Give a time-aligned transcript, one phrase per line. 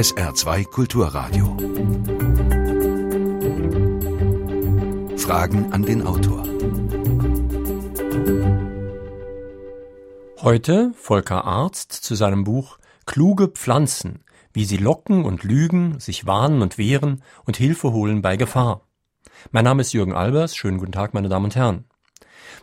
[0.00, 1.56] SR2 Kulturradio.
[5.16, 6.42] Fragen an den Autor.
[10.42, 16.62] Heute Volker Arzt zu seinem Buch Kluge Pflanzen, wie sie locken und lügen, sich warnen
[16.62, 18.80] und wehren und Hilfe holen bei Gefahr.
[19.52, 21.84] Mein Name ist Jürgen Albers, schönen guten Tag, meine Damen und Herren.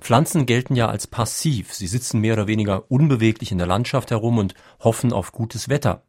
[0.02, 4.38] Pflanzen gelten ja als passiv, sie sitzen mehr oder weniger unbeweglich in der Landschaft herum
[4.38, 6.04] und hoffen auf gutes Wetter.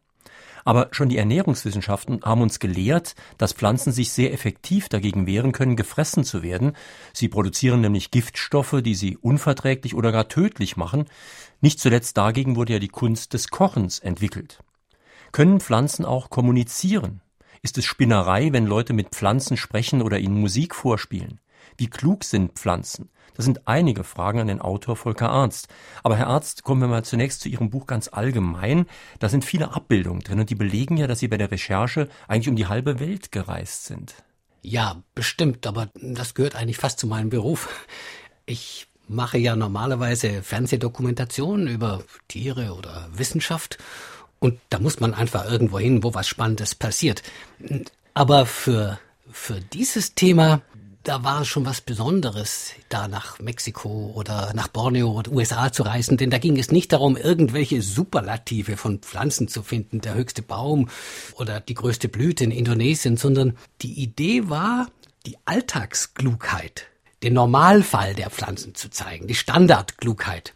[0.65, 5.77] Aber schon die Ernährungswissenschaften haben uns gelehrt, dass Pflanzen sich sehr effektiv dagegen wehren können,
[5.77, 6.73] gefressen zu werden.
[7.15, 11.07] Sie produzieren nämlich Giftstoffe, die sie unverträglich oder gar tödlich machen.
[11.63, 14.59] Nicht zuletzt dagegen wurde ja die Kunst des Kochens entwickelt.
[15.33, 17.23] Können Pflanzen auch kommunizieren?
[17.63, 21.41] Ist es Spinnerei, wenn Leute mit Pflanzen sprechen oder ihnen Musik vorspielen?
[21.79, 23.09] Wie klug sind Pflanzen?
[23.35, 25.69] Das sind einige Fragen an den Autor Volker Arzt.
[26.03, 28.87] Aber Herr Arzt, kommen wir mal zunächst zu Ihrem Buch ganz allgemein.
[29.21, 32.49] Da sind viele Abbildungen drin und die belegen ja, dass Sie bei der Recherche eigentlich
[32.49, 34.17] um die halbe Welt gereist sind.
[34.61, 37.69] Ja, bestimmt, aber das gehört eigentlich fast zu meinem Beruf.
[38.45, 43.79] Ich mache ja normalerweise Fernsehdokumentationen über Tiere oder Wissenschaft
[44.41, 47.23] und da muss man einfach irgendwo hin, wo was Spannendes passiert.
[48.15, 48.99] Aber für,
[49.31, 50.61] für dieses Thema
[51.05, 56.17] da war schon was Besonderes, da nach Mexiko oder nach Borneo oder USA zu reisen,
[56.17, 60.89] denn da ging es nicht darum, irgendwelche Superlative von Pflanzen zu finden, der höchste Baum
[61.35, 64.89] oder die größte Blüte in Indonesien, sondern die Idee war,
[65.27, 66.87] die Alltagsklugheit,
[67.23, 70.53] den Normalfall der Pflanzen zu zeigen, die Standardklugheit.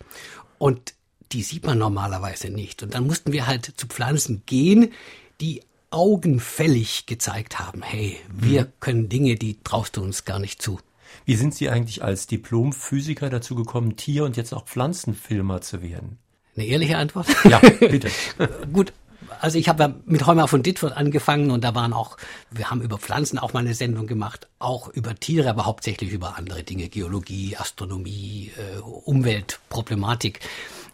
[0.59, 0.95] Und
[1.33, 2.83] die sieht man normalerweise nicht.
[2.83, 4.93] Und dann mussten wir halt zu Pflanzen gehen,
[5.41, 8.73] die augenfällig gezeigt haben, hey, wir mhm.
[8.81, 10.79] können Dinge, die traust du uns gar nicht zu.
[11.25, 16.19] Wie sind Sie eigentlich als Diplomphysiker dazu gekommen, Tier- und jetzt auch Pflanzenfilmer zu werden?
[16.57, 17.27] Eine ehrliche Antwort?
[17.45, 18.11] Ja, bitte.
[18.73, 18.93] Gut,
[19.41, 22.17] also ich habe mit Heumer von Dittfurt angefangen und da waren auch,
[22.51, 26.37] wir haben über Pflanzen auch mal eine Sendung gemacht, auch über Tiere, aber hauptsächlich über
[26.37, 30.41] andere Dinge, Geologie, Astronomie, äh, Umweltproblematik.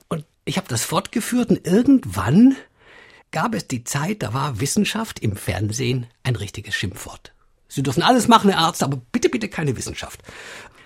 [0.09, 2.57] Und ich habe das fortgeführt und irgendwann
[3.31, 7.33] gab es die Zeit, da war Wissenschaft im Fernsehen ein richtiges Schimpfwort.
[7.69, 10.21] Sie dürfen alles machen, Herr Arzt, aber bitte, bitte keine Wissenschaft.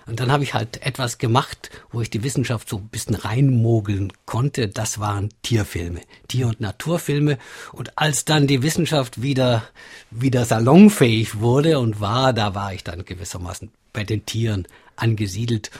[0.06, 4.12] Und dann habe ich halt etwas gemacht, wo ich die Wissenschaft so ein bisschen reinmogeln
[4.26, 4.68] konnte.
[4.68, 7.38] Das waren Tierfilme, Tier- und Naturfilme.
[7.72, 9.62] Und als dann die Wissenschaft wieder,
[10.10, 14.66] wieder salonfähig wurde und war, da war ich dann gewissermaßen bei den Tieren
[14.96, 15.70] angesiedelt.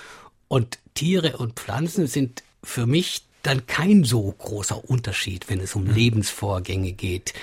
[0.47, 5.85] Und Tiere und Pflanzen sind für mich dann kein so großer Unterschied, wenn es um
[5.85, 5.95] mhm.
[5.95, 7.35] Lebensvorgänge geht.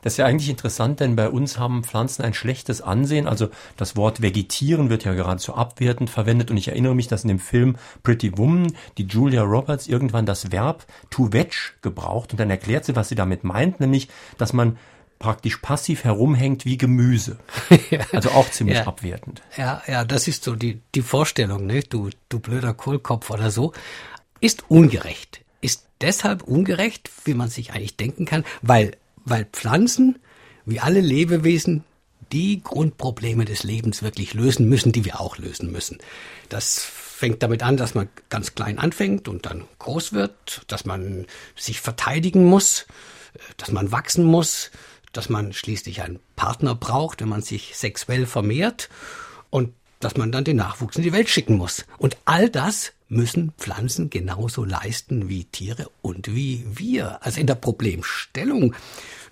[0.00, 3.26] Das ist ja eigentlich interessant, denn bei uns haben Pflanzen ein schlechtes Ansehen.
[3.26, 6.50] Also das Wort vegetieren wird ja geradezu abwertend verwendet.
[6.50, 10.50] Und ich erinnere mich, dass in dem Film Pretty Woman die Julia Roberts irgendwann das
[10.50, 14.08] Verb to veg gebraucht und dann erklärt sie, was sie damit meint, nämlich,
[14.38, 14.78] dass man
[15.18, 17.38] praktisch passiv herumhängt wie Gemüse.
[18.12, 18.86] Also auch ziemlich ja.
[18.86, 19.42] abwertend.
[19.56, 21.80] Ja, ja, das ist so die, die Vorstellung, ne?
[21.80, 23.72] Du, du blöder Kohlkopf oder so
[24.46, 25.40] ist ungerecht.
[25.60, 30.18] Ist deshalb ungerecht, wie man sich eigentlich denken kann, weil, weil Pflanzen,
[30.64, 31.84] wie alle Lebewesen,
[32.32, 35.98] die Grundprobleme des Lebens wirklich lösen müssen, die wir auch lösen müssen.
[36.48, 41.26] Das fängt damit an, dass man ganz klein anfängt und dann groß wird, dass man
[41.56, 42.86] sich verteidigen muss,
[43.56, 44.70] dass man wachsen muss,
[45.12, 48.90] dass man schließlich einen Partner braucht, wenn man sich sexuell vermehrt
[49.50, 51.86] und dass man dann den Nachwuchs in die Welt schicken muss.
[51.98, 57.22] Und all das müssen Pflanzen genauso leisten wie Tiere und wie wir.
[57.24, 58.74] Also in der Problemstellung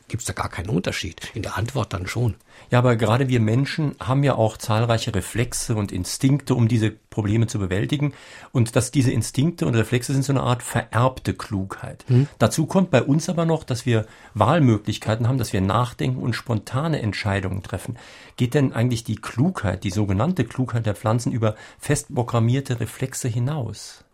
[0.09, 1.31] gibt es da gar keinen Unterschied.
[1.35, 2.35] In der Antwort dann schon.
[2.71, 7.47] Ja, aber gerade wir Menschen haben ja auch zahlreiche Reflexe und Instinkte, um diese Probleme
[7.47, 8.13] zu bewältigen.
[8.53, 12.05] Und dass diese Instinkte und Reflexe sind so eine Art vererbte Klugheit.
[12.09, 12.29] Hm.
[12.39, 17.01] Dazu kommt bei uns aber noch, dass wir Wahlmöglichkeiten haben, dass wir nachdenken und spontane
[17.01, 17.97] Entscheidungen treffen.
[18.37, 24.05] Geht denn eigentlich die Klugheit, die sogenannte Klugheit der Pflanzen über fest programmierte Reflexe hinaus?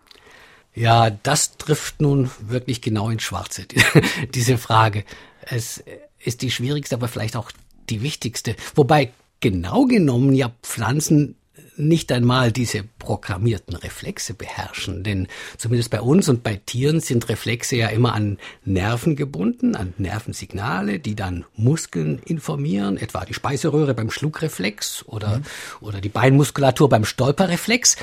[0.75, 3.67] Ja, das trifft nun wirklich genau ins Schwarze,
[4.35, 5.05] diese Frage.
[5.43, 5.83] Es
[6.19, 7.51] ist die schwierigste, aber vielleicht auch
[7.91, 8.57] die wichtigste.
[8.75, 11.37] Wobei genau genommen ja Pflanzen
[11.81, 15.03] nicht einmal diese programmierten Reflexe beherrschen.
[15.03, 19.95] Denn zumindest bei uns und bei Tieren sind Reflexe ja immer an Nerven gebunden, an
[19.99, 25.43] Nervensignale, die dann Muskeln informieren, etwa die Speiseröhre beim Schluckreflex oder, mhm.
[25.81, 27.97] oder die Beinmuskulatur beim Stolperreflex.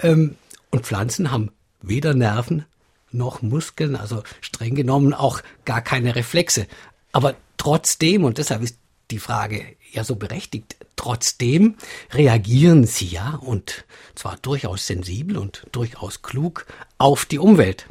[0.00, 0.36] Ähm,
[0.70, 1.50] und Pflanzen haben
[1.82, 2.64] weder Nerven
[3.10, 6.66] noch Muskeln, also streng genommen auch gar keine Reflexe.
[7.12, 8.78] Aber trotzdem, und deshalb ist
[9.10, 11.76] die Frage ja so berechtigt, trotzdem
[12.12, 13.84] reagieren sie ja, und
[14.14, 16.66] zwar durchaus sensibel und durchaus klug,
[16.98, 17.86] auf die Umwelt.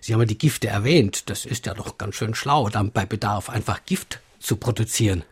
[0.00, 1.30] Sie haben ja die Gifte erwähnt.
[1.30, 5.22] Das ist ja doch ganz schön schlau, dann bei Bedarf einfach Gift zu produzieren.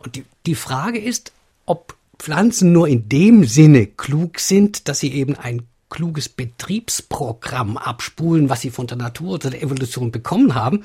[0.00, 1.32] Und die, die Frage ist,
[1.66, 8.48] ob Pflanzen nur in dem Sinne klug sind, dass sie eben ein kluges Betriebsprogramm abspulen,
[8.48, 10.84] was sie von der Natur oder der Evolution bekommen haben,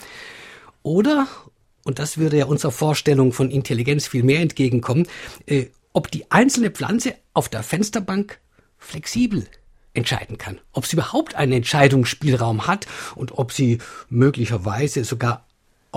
[0.84, 1.28] oder,
[1.88, 5.08] und das würde ja unserer Vorstellung von Intelligenz viel mehr entgegenkommen,
[5.46, 8.40] äh, ob die einzelne Pflanze auf der Fensterbank
[8.78, 9.48] flexibel
[9.94, 13.80] entscheiden kann, ob sie überhaupt einen Entscheidungsspielraum hat und ob sie
[14.10, 15.47] möglicherweise sogar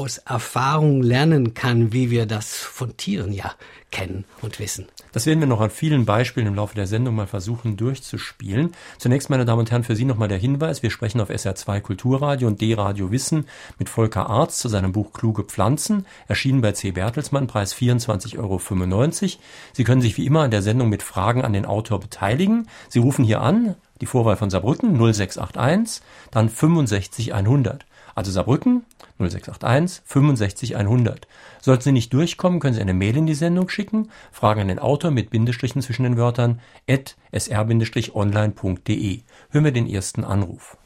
[0.00, 3.52] aus Erfahrung lernen kann, wie wir das von Tieren ja
[3.90, 4.86] kennen und wissen.
[5.12, 8.72] Das werden wir noch an vielen Beispielen im Laufe der Sendung mal versuchen durchzuspielen.
[8.96, 10.82] Zunächst, meine Damen und Herren, für Sie nochmal der Hinweis.
[10.82, 13.44] Wir sprechen auf SR2 Kulturradio und D-Radio Wissen
[13.78, 16.92] mit Volker Arzt zu seinem Buch Kluge Pflanzen, erschienen bei C.
[16.92, 19.36] Bertelsmann, Preis 24,95 Euro.
[19.74, 22.68] Sie können sich wie immer an der Sendung mit Fragen an den Autor beteiligen.
[22.88, 27.84] Sie rufen hier an, die Vorwahl von Saarbrücken 0681, dann 65100.
[28.14, 28.84] Also Saarbrücken
[29.20, 31.28] 0681 65 100.
[31.60, 34.78] Sollten Sie nicht durchkommen, können Sie eine Mail in die Sendung schicken, Fragen an den
[34.78, 39.20] Autor mit Bindestrichen zwischen den Wörtern at sr-online.de.
[39.50, 40.76] Hören wir den ersten Anruf.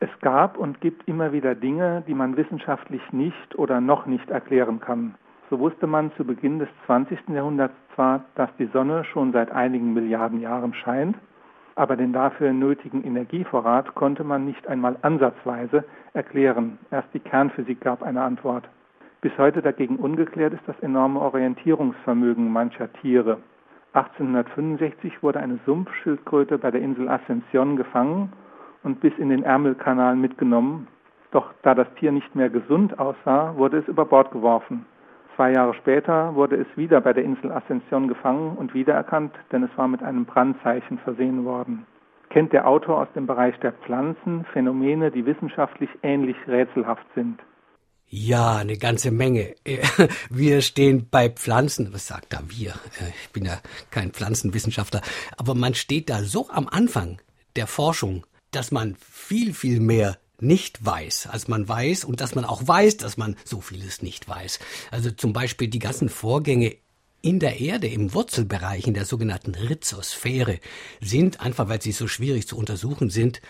[0.00, 4.78] Es gab und gibt immer wieder Dinge, die man wissenschaftlich nicht oder noch nicht erklären
[4.80, 5.16] kann.
[5.50, 7.30] So wusste man zu Beginn des 20.
[7.30, 11.16] Jahrhunderts zwar, dass die Sonne schon seit einigen Milliarden Jahren scheint,
[11.78, 16.78] aber den dafür nötigen Energievorrat konnte man nicht einmal ansatzweise erklären.
[16.90, 18.68] Erst die Kernphysik gab eine Antwort.
[19.20, 23.38] Bis heute dagegen ungeklärt ist das enorme Orientierungsvermögen mancher Tiere.
[23.92, 28.32] 1865 wurde eine Sumpfschildkröte bei der Insel Ascension gefangen
[28.82, 30.88] und bis in den Ärmelkanal mitgenommen.
[31.30, 34.84] Doch da das Tier nicht mehr gesund aussah, wurde es über Bord geworfen.
[35.38, 39.70] Zwei Jahre später wurde es wieder bei der Insel Ascension gefangen und wiedererkannt, denn es
[39.76, 41.86] war mit einem Brandzeichen versehen worden.
[42.28, 47.38] Kennt der Autor aus dem Bereich der Pflanzen Phänomene, die wissenschaftlich ähnlich rätselhaft sind?
[48.08, 49.54] Ja, eine ganze Menge.
[50.28, 52.74] Wir stehen bei Pflanzen, was sagt da wir?
[53.22, 53.58] Ich bin ja
[53.92, 55.02] kein Pflanzenwissenschaftler,
[55.36, 57.20] aber man steht da so am Anfang
[57.54, 62.44] der Forschung, dass man viel, viel mehr nicht weiß, als man weiß und dass man
[62.44, 64.58] auch weiß, dass man so vieles nicht weiß.
[64.90, 66.76] Also zum Beispiel die ganzen Vorgänge
[67.20, 70.60] in der Erde, im Wurzelbereich, in der sogenannten Rhizosphäre,
[71.00, 73.40] sind, einfach weil sie so schwierig zu untersuchen sind,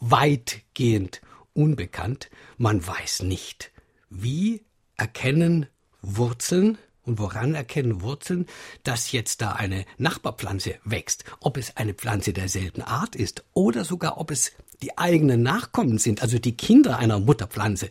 [0.00, 1.20] weitgehend
[1.52, 2.30] unbekannt.
[2.56, 3.70] Man weiß nicht,
[4.08, 4.64] wie
[4.96, 5.66] erkennen
[6.00, 8.46] Wurzeln und woran erkennen Wurzeln,
[8.82, 11.24] dass jetzt da eine Nachbarpflanze wächst?
[11.40, 14.52] Ob es eine Pflanze derselben Art ist oder sogar ob es
[14.82, 17.90] die eigenen Nachkommen sind, also die Kinder einer Mutterpflanze.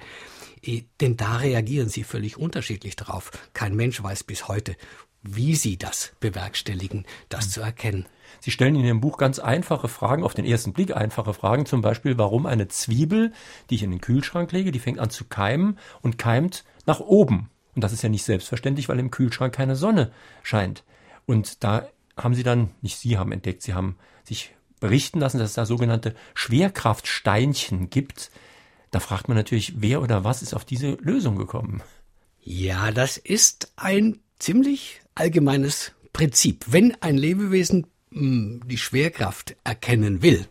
[0.61, 3.31] Eh, denn da reagieren sie völlig unterschiedlich darauf.
[3.53, 4.75] Kein Mensch weiß bis heute,
[5.23, 8.05] wie sie das bewerkstelligen, das zu erkennen.
[8.39, 11.81] Sie stellen in Ihrem Buch ganz einfache Fragen, auf den ersten Blick einfache Fragen, zum
[11.81, 13.31] Beispiel, warum eine Zwiebel,
[13.69, 17.49] die ich in den Kühlschrank lege, die fängt an zu keimen und keimt nach oben.
[17.75, 20.11] Und das ist ja nicht selbstverständlich, weil im Kühlschrank keine Sonne
[20.43, 20.83] scheint.
[21.25, 25.49] Und da haben sie dann, nicht Sie haben entdeckt, Sie haben sich berichten lassen, dass
[25.49, 28.31] es da sogenannte Schwerkraftsteinchen gibt.
[28.91, 31.81] Da fragt man natürlich, wer oder was ist auf diese Lösung gekommen?
[32.41, 36.65] Ja, das ist ein ziemlich allgemeines Prinzip.
[36.67, 40.47] Wenn ein Lebewesen hm, die Schwerkraft erkennen will,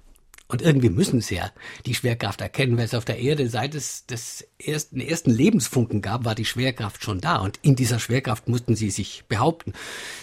[0.49, 1.51] und irgendwie müssen sie ja
[1.87, 6.25] die Schwerkraft erkennen, weil es auf der Erde seit es des ersten, ersten Lebensfunken gab,
[6.25, 7.39] war die Schwerkraft schon da.
[7.39, 9.73] Und in dieser Schwerkraft mussten sie sich behaupten.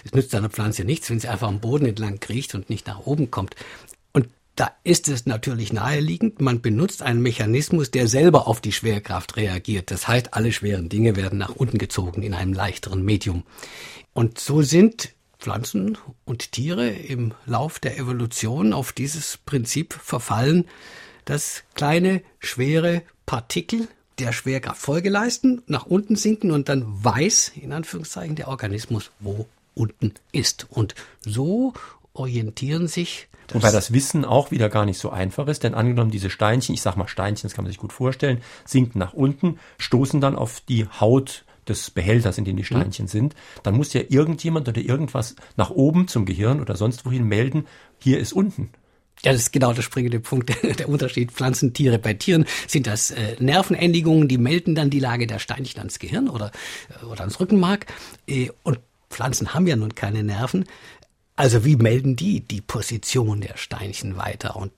[0.05, 2.99] Es nützt einer Pflanze nichts, wenn sie einfach am Boden entlang kriecht und nicht nach
[2.99, 3.55] oben kommt.
[4.55, 9.89] Da ist es natürlich naheliegend, man benutzt einen Mechanismus, der selber auf die Schwerkraft reagiert.
[9.89, 13.43] Das heißt, alle schweren Dinge werden nach unten gezogen in einem leichteren Medium.
[14.13, 20.65] Und so sind Pflanzen und Tiere im Lauf der Evolution auf dieses Prinzip verfallen,
[21.25, 23.87] dass kleine, schwere Partikel
[24.19, 29.47] der Schwerkraft Folge leisten, nach unten sinken und dann weiß, in Anführungszeichen, der Organismus, wo
[29.73, 30.67] unten ist.
[30.69, 30.93] Und
[31.25, 31.73] so
[32.13, 36.11] orientieren sich das Wobei das Wissen auch wieder gar nicht so einfach ist, denn angenommen
[36.11, 39.59] diese Steinchen, ich sag mal Steinchen, das kann man sich gut vorstellen, sinken nach unten,
[39.77, 43.09] stoßen dann auf die Haut des Behälters, in dem die Steinchen mhm.
[43.09, 47.65] sind, dann muss ja irgendjemand oder irgendwas nach oben zum Gehirn oder sonst wohin melden,
[47.99, 48.69] hier ist unten.
[49.23, 51.97] Ja, das ist genau der springende Punkt, der Unterschied Pflanzen, Tiere.
[51.97, 56.27] Bei Tieren sind das äh, Nervenendigungen, die melden dann die Lage der Steinchen ans Gehirn
[56.27, 56.51] oder,
[57.01, 57.85] äh, oder ans Rückenmark.
[58.27, 60.65] Äh, und Pflanzen haben ja nun keine Nerven.
[61.35, 64.55] Also wie melden die die Position der Steinchen weiter?
[64.55, 64.71] Und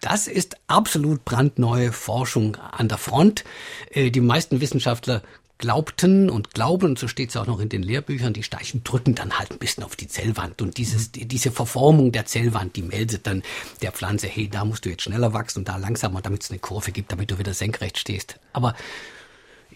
[0.00, 3.44] das ist absolut brandneue Forschung an der Front.
[3.90, 5.22] Äh, die meisten Wissenschaftler
[5.58, 9.16] glaubten und glauben, und so steht es auch noch in den Lehrbüchern, die Steichen drücken
[9.16, 10.62] dann halt ein bisschen auf die Zellwand.
[10.62, 11.28] Und dieses, mhm.
[11.28, 13.42] diese Verformung der Zellwand, die meldet dann
[13.82, 16.60] der Pflanze, hey, da musst du jetzt schneller wachsen und da langsamer, damit es eine
[16.60, 18.38] Kurve gibt, damit du wieder senkrecht stehst.
[18.52, 18.74] Aber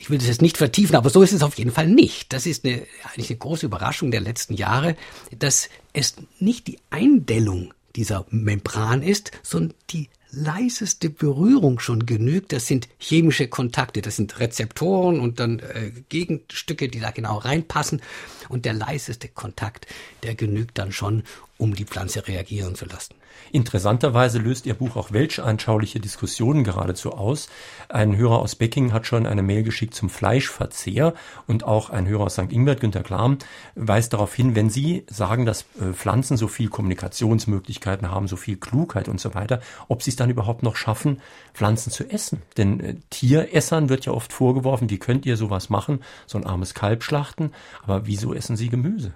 [0.02, 2.32] ich will das jetzt nicht vertiefen, aber so ist es auf jeden Fall nicht.
[2.32, 4.96] Das ist eine, eigentlich eine große Überraschung der letzten Jahre,
[5.38, 12.52] dass es nicht die Eindellung dieser Membran ist, sondern die leiseste Berührung schon genügt.
[12.52, 18.02] Das sind chemische Kontakte, das sind Rezeptoren und dann äh, Gegenstücke, die da genau reinpassen.
[18.48, 19.86] Und der leiseste Kontakt,
[20.24, 21.22] der genügt dann schon,
[21.58, 23.14] um die Pflanze reagieren zu lassen.
[23.52, 27.48] Interessanterweise löst Ihr Buch auch weltanschauliche Diskussionen geradezu aus.
[27.88, 31.14] Ein Hörer aus Becking hat schon eine Mail geschickt zum Fleischverzehr
[31.46, 32.50] und auch ein Hörer aus St.
[32.50, 33.38] Ingbert, Günter Klam,
[33.74, 38.56] weist darauf hin, wenn Sie sagen, dass äh, Pflanzen so viel Kommunikationsmöglichkeiten haben, so viel
[38.56, 41.20] Klugheit und so weiter, ob Sie es dann überhaupt noch schaffen,
[41.54, 42.42] Pflanzen zu essen.
[42.56, 46.74] Denn äh, Tieressern wird ja oft vorgeworfen, wie könnt ihr sowas machen, so ein armes
[46.74, 49.12] Kalb schlachten, aber wieso essen Sie Gemüse?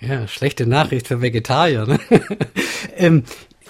[0.00, 1.86] Ja, schlechte Nachricht für Vegetarier.
[1.86, 2.00] Ne?
[2.96, 3.24] ähm,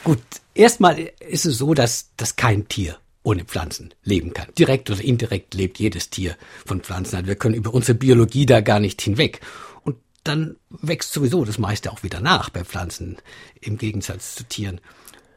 [0.05, 0.21] gut,
[0.55, 4.49] erstmal ist es so, dass, dass kein Tier ohne Pflanzen leben kann.
[4.59, 7.17] Direkt oder indirekt lebt jedes Tier von Pflanzen.
[7.17, 9.41] Also wir können über unsere Biologie da gar nicht hinweg.
[9.83, 13.19] Und dann wächst sowieso das meiste auch wieder nach bei Pflanzen,
[13.61, 14.81] im Gegensatz zu Tieren.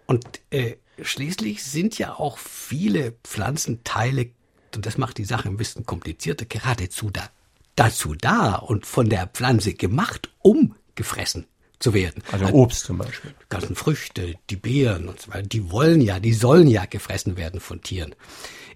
[0.05, 4.29] Und äh, schließlich sind ja auch viele Pflanzenteile,
[4.75, 7.29] und das macht die Sache ein bisschen komplizierter, geradezu da,
[7.75, 11.45] dazu da und von der Pflanze gemacht, um gefressen
[11.79, 12.21] zu werden.
[12.31, 13.31] Also Obst zum Beispiel.
[13.31, 17.37] Die ganzen Früchte, die Beeren und so weiter, die wollen ja, die sollen ja gefressen
[17.37, 18.13] werden von Tieren.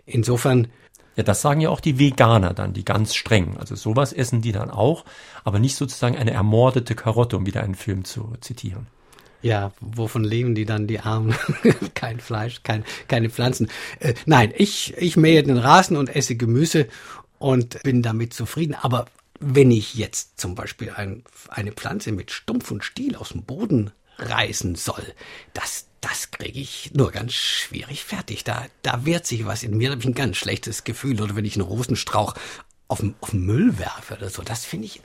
[0.05, 0.67] Insofern.
[1.15, 3.55] Ja, das sagen ja auch die Veganer dann, die ganz streng.
[3.57, 5.05] Also sowas essen die dann auch,
[5.45, 8.87] aber nicht sozusagen eine ermordete Karotte, um wieder einen Film zu zitieren.
[9.41, 11.35] Ja, wovon leben die dann, die Armen?
[11.93, 13.69] kein Fleisch, kein, keine Pflanzen.
[13.99, 16.87] Äh, nein, ich, ich mähe den Rasen und esse Gemüse
[17.37, 18.75] und bin damit zufrieden.
[18.81, 19.05] Aber
[19.39, 23.91] wenn ich jetzt zum Beispiel ein, eine Pflanze mit Stumpf und Stiel aus dem Boden
[24.17, 25.13] reißen soll,
[25.53, 28.43] das, das kriege ich nur ganz schwierig fertig.
[28.43, 31.21] Da, da wehrt sich was in mir, da habe ich ein ganz schlechtes Gefühl.
[31.21, 32.35] Oder wenn ich einen Rosenstrauch
[32.87, 35.01] auf den, auf den Müll werfe oder so, das finde ich,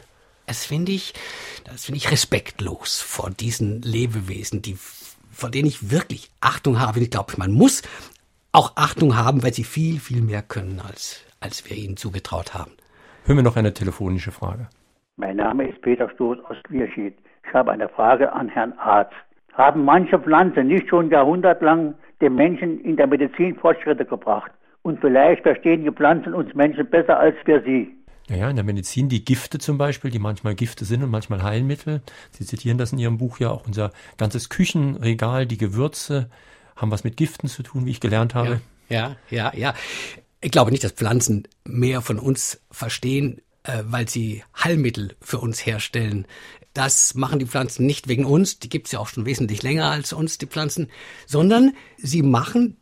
[0.46, 1.14] das finde ich,
[1.64, 4.78] das finde ich respektlos vor diesen Lebewesen, die,
[5.32, 7.00] vor denen ich wirklich Achtung habe.
[7.00, 7.82] Ich glaube, man muss
[8.52, 12.72] auch Achtung haben, weil sie viel, viel mehr können, als, als wir ihnen zugetraut haben.
[13.30, 14.66] Hören wir noch eine telefonische Frage.
[15.14, 17.14] Mein Name ist Peter Stoß aus Quierschied.
[17.46, 19.14] Ich habe eine Frage an Herrn Arzt.
[19.52, 24.50] Haben manche Pflanzen nicht schon jahrhundertlang dem Menschen in der Medizin Fortschritte gebracht?
[24.82, 27.94] Und vielleicht verstehen die Pflanzen uns Menschen besser als wir sie.
[28.28, 32.02] Naja, in der Medizin die Gifte zum Beispiel, die manchmal Gifte sind und manchmal Heilmittel.
[32.32, 33.64] Sie zitieren das in Ihrem Buch ja auch.
[33.64, 36.30] Unser ganzes Küchenregal, die Gewürze
[36.74, 38.60] haben was mit Giften zu tun, wie ich gelernt habe.
[38.88, 39.72] Ja, ja, ja.
[39.72, 39.74] ja.
[40.40, 45.64] Ich glaube nicht, dass Pflanzen mehr von uns verstehen, äh, weil sie Heilmittel für uns
[45.64, 46.26] herstellen.
[46.72, 50.12] Das machen die Pflanzen nicht wegen uns, die gibt's ja auch schon wesentlich länger als
[50.12, 50.88] uns, die Pflanzen,
[51.26, 52.76] sondern sie machen,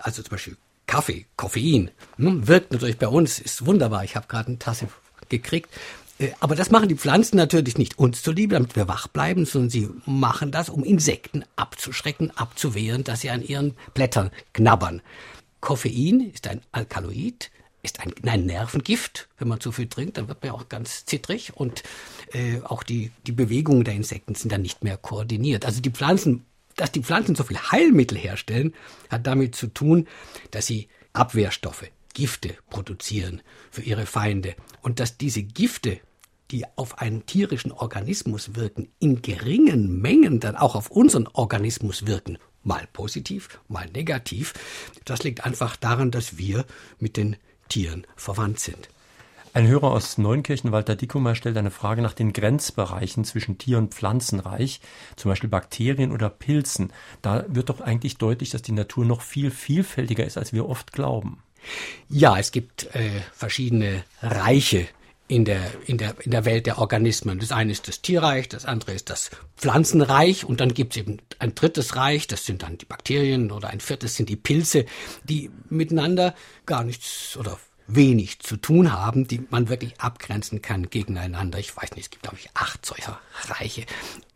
[0.00, 0.56] also zum Beispiel
[0.86, 4.04] Kaffee, Koffein, hm, wirkt natürlich bei uns, ist wunderbar.
[4.04, 4.88] Ich habe gerade eine Tasse
[5.28, 5.70] gekriegt.
[6.18, 9.70] Äh, aber das machen die Pflanzen natürlich nicht uns zuliebe, damit wir wach bleiben, sondern
[9.70, 15.00] sie machen das, um Insekten abzuschrecken, abzuwehren, dass sie an ihren Blättern knabbern.
[15.62, 17.50] Koffein ist ein Alkaloid,
[17.82, 19.28] ist ein, ein Nervengift.
[19.38, 21.84] Wenn man zu viel trinkt, dann wird man auch ganz zittrig und
[22.32, 25.64] äh, auch die, die Bewegungen der Insekten sind dann nicht mehr koordiniert.
[25.64, 26.44] Also die Pflanzen,
[26.76, 28.74] dass die Pflanzen so viel Heilmittel herstellen,
[29.08, 30.08] hat damit zu tun,
[30.50, 33.40] dass sie Abwehrstoffe, Gifte produzieren
[33.70, 36.00] für ihre Feinde und dass diese Gifte
[36.50, 42.36] die auf einen tierischen Organismus wirken, in geringen Mengen dann auch auf unseren Organismus wirken
[42.64, 44.54] mal positiv, mal negativ.
[45.04, 46.64] Das liegt einfach daran, dass wir
[46.98, 47.36] mit den
[47.68, 48.88] Tieren verwandt sind.
[49.54, 53.92] Ein Hörer aus Neunkirchen, Walter Dickumer, stellt eine Frage nach den Grenzbereichen zwischen Tier- und
[53.92, 54.80] Pflanzenreich,
[55.16, 56.90] zum Beispiel Bakterien oder Pilzen.
[57.20, 60.92] Da wird doch eigentlich deutlich, dass die Natur noch viel vielfältiger ist, als wir oft
[60.92, 61.42] glauben.
[62.08, 64.88] Ja, es gibt äh, verschiedene Reiche
[65.32, 67.38] in der, in, der, in der Welt der Organismen.
[67.38, 71.18] Das eine ist das Tierreich, das andere ist das Pflanzenreich und dann gibt es eben
[71.38, 74.84] ein drittes Reich, das sind dann die Bakterien oder ein viertes sind die Pilze,
[75.24, 76.34] die miteinander
[76.66, 81.58] gar nichts oder wenig zu tun haben, die man wirklich abgrenzen kann gegeneinander.
[81.58, 83.86] Ich weiß nicht, es gibt glaube ich acht solcher Reiche.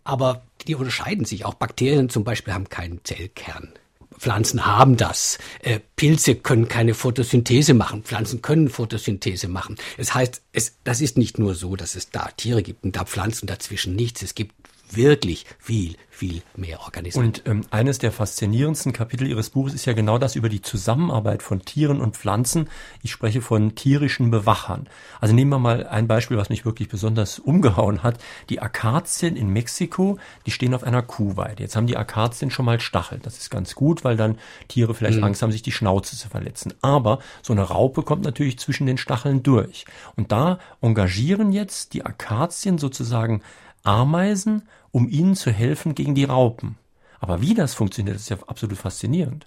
[0.02, 1.54] Aber die unterscheiden sich auch.
[1.54, 3.74] Bakterien zum Beispiel haben keinen Zellkern.
[4.18, 5.38] Pflanzen haben das.
[5.60, 8.02] Äh, Pilze können keine Photosynthese machen.
[8.02, 9.76] Pflanzen können Photosynthese machen.
[9.96, 13.04] Das heißt, es, das ist nicht nur so, dass es da Tiere gibt und da
[13.04, 14.22] Pflanzen dazwischen nichts.
[14.22, 14.54] Es gibt
[14.90, 17.26] wirklich viel, viel mehr Organismen.
[17.26, 21.42] Und ähm, eines der faszinierendsten Kapitel Ihres Buches ist ja genau das über die Zusammenarbeit
[21.42, 22.68] von Tieren und Pflanzen.
[23.02, 24.88] Ich spreche von tierischen Bewachern.
[25.20, 28.18] Also nehmen wir mal ein Beispiel, was mich wirklich besonders umgehauen hat.
[28.48, 31.62] Die Akazien in Mexiko, die stehen auf einer Kuhweide.
[31.62, 33.20] Jetzt haben die Akazien schon mal Stacheln.
[33.22, 34.38] Das ist ganz gut, weil dann
[34.68, 35.24] Tiere vielleicht mhm.
[35.24, 36.72] Angst haben, sich die Schnauze zu verletzen.
[36.80, 39.84] Aber so eine Raupe kommt natürlich zwischen den Stacheln durch.
[40.16, 43.42] Und da engagieren jetzt die Akazien sozusagen
[43.86, 46.76] Ameisen, um ihnen zu helfen gegen die Raupen.
[47.20, 49.46] Aber wie das funktioniert, ist ja absolut faszinierend.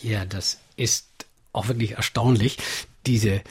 [0.00, 1.08] Ja, das ist
[1.52, 2.58] auch wirklich erstaunlich.
[3.06, 3.42] Diese,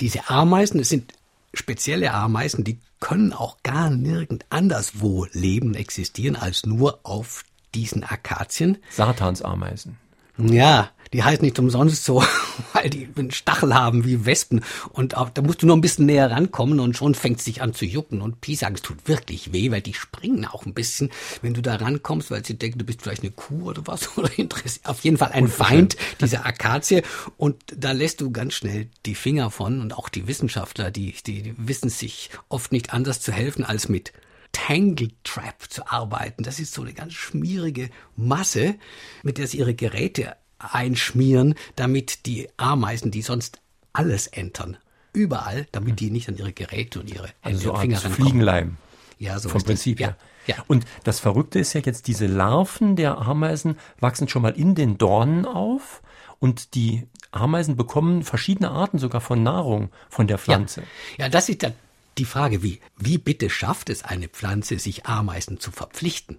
[0.00, 1.12] diese Ameisen, es sind
[1.52, 8.78] spezielle Ameisen, die können auch gar nirgend anderswo leben, existieren, als nur auf diesen Akazien.
[8.90, 9.98] Satansameisen.
[10.38, 12.22] Ja, die heißen nicht umsonst so,
[12.72, 14.62] weil die einen Stachel haben wie Wespen.
[14.90, 17.62] Und auch, da musst du nur ein bisschen näher rankommen und schon fängt es sich
[17.62, 18.22] an zu jucken.
[18.22, 21.10] Und Pi sagen, es tut wirklich weh, weil die springen auch ein bisschen,
[21.42, 24.02] wenn du da rankommst, weil sie denken, du bist vielleicht eine Kuh oder was.
[24.16, 24.86] Oder interessiert.
[24.86, 27.02] Auf jeden Fall ein Feind dieser Akazie.
[27.36, 29.80] Und da lässt du ganz schnell die Finger von.
[29.80, 33.88] Und auch die Wissenschaftler, die, die, die wissen sich oft nicht anders zu helfen als
[33.88, 34.12] mit
[34.52, 36.42] Tangle Trap zu arbeiten.
[36.42, 38.74] Das ist so eine ganz schmierige Masse,
[39.22, 40.36] mit der sie ihre Geräte
[40.70, 43.60] einschmieren, damit die Ameisen, die sonst
[43.92, 44.76] alles entern,
[45.12, 48.14] überall, damit die nicht an ihre Geräte und ihre Hände also so und Finger rankommen.
[48.14, 48.76] Fliegenleim.
[49.18, 50.16] Ja, so vom Prinzip her.
[50.46, 50.56] Ja.
[50.56, 50.64] ja.
[50.66, 54.98] Und das Verrückte ist ja jetzt, diese Larven der Ameisen wachsen schon mal in den
[54.98, 56.02] Dornen auf
[56.40, 60.82] und die Ameisen bekommen verschiedene Arten sogar von Nahrung von der Pflanze.
[61.18, 61.72] Ja, ja das ist der
[62.18, 66.38] die Frage, wie, wie bitte schafft es eine Pflanze, sich Ameisen zu verpflichten?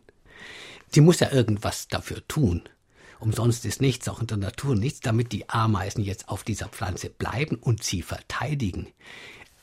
[0.91, 2.63] Sie muss ja irgendwas dafür tun.
[3.23, 7.09] Umsonst ist nichts, auch in der Natur nichts, damit die Ameisen jetzt auf dieser Pflanze
[7.09, 8.87] bleiben und sie verteidigen.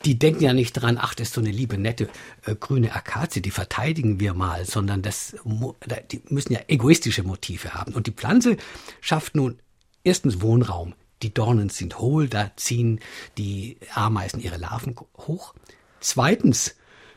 [0.06, 2.08] Die denken ja nicht dran, ach, das ist so eine liebe, nette
[2.46, 5.36] äh, grüne Akazie, die verteidigen wir mal, sondern das,
[6.10, 7.92] die müssen ja egoistische Motive haben.
[7.92, 8.56] Und die Pflanze
[9.02, 9.58] schafft nun
[10.04, 10.94] erstens Wohnraum.
[11.22, 13.00] Die Dornen sind hohl, da ziehen
[13.36, 15.52] die Ameisen ihre Larven hoch.
[16.00, 16.76] Zweitens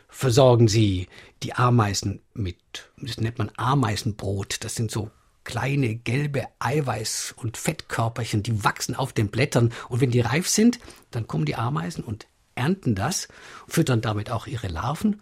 [0.10, 1.08] versorgen sie
[1.42, 2.58] die Ameisen mit,
[2.98, 4.62] das nennt man Ameisenbrot.
[4.66, 5.10] Das sind so
[5.44, 9.72] kleine gelbe Eiweiß- und Fettkörperchen, die wachsen auf den Blättern.
[9.90, 10.80] Und wenn die reif sind,
[11.12, 13.28] dann kommen die Ameisen und ernten das,
[13.68, 15.22] füttern damit auch ihre Larven.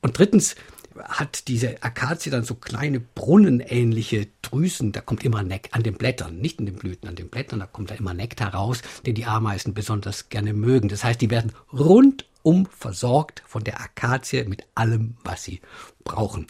[0.00, 0.56] Und drittens
[1.00, 6.38] hat diese Akazie dann so kleine brunnenähnliche Drüsen, da kommt immer Nektar an den Blättern,
[6.38, 9.26] nicht in den Blüten, an den Blättern, da kommt da immer Nektar raus, den die
[9.26, 10.88] Ameisen besonders gerne mögen.
[10.88, 15.60] Das heißt, die werden rund rundum versorgt von der Akazie mit allem, was sie
[16.04, 16.46] brauchen.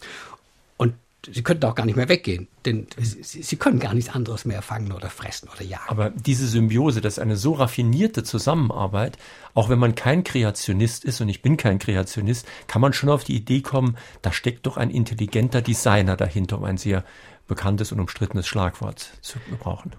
[0.77, 0.95] Und
[1.27, 4.61] sie könnten auch gar nicht mehr weggehen, denn sie, sie, können gar nichts anderes mehr
[4.61, 5.89] fangen oder fressen oder jagen.
[5.89, 9.17] Aber diese Symbiose, das ist eine so raffinierte Zusammenarbeit,
[9.53, 13.23] auch wenn man kein Kreationist ist, und ich bin kein Kreationist, kann man schon auf
[13.23, 17.03] die Idee kommen, da steckt doch ein intelligenter Designer dahinter, um ein sehr
[17.47, 19.91] bekanntes und umstrittenes Schlagwort zu gebrauchen.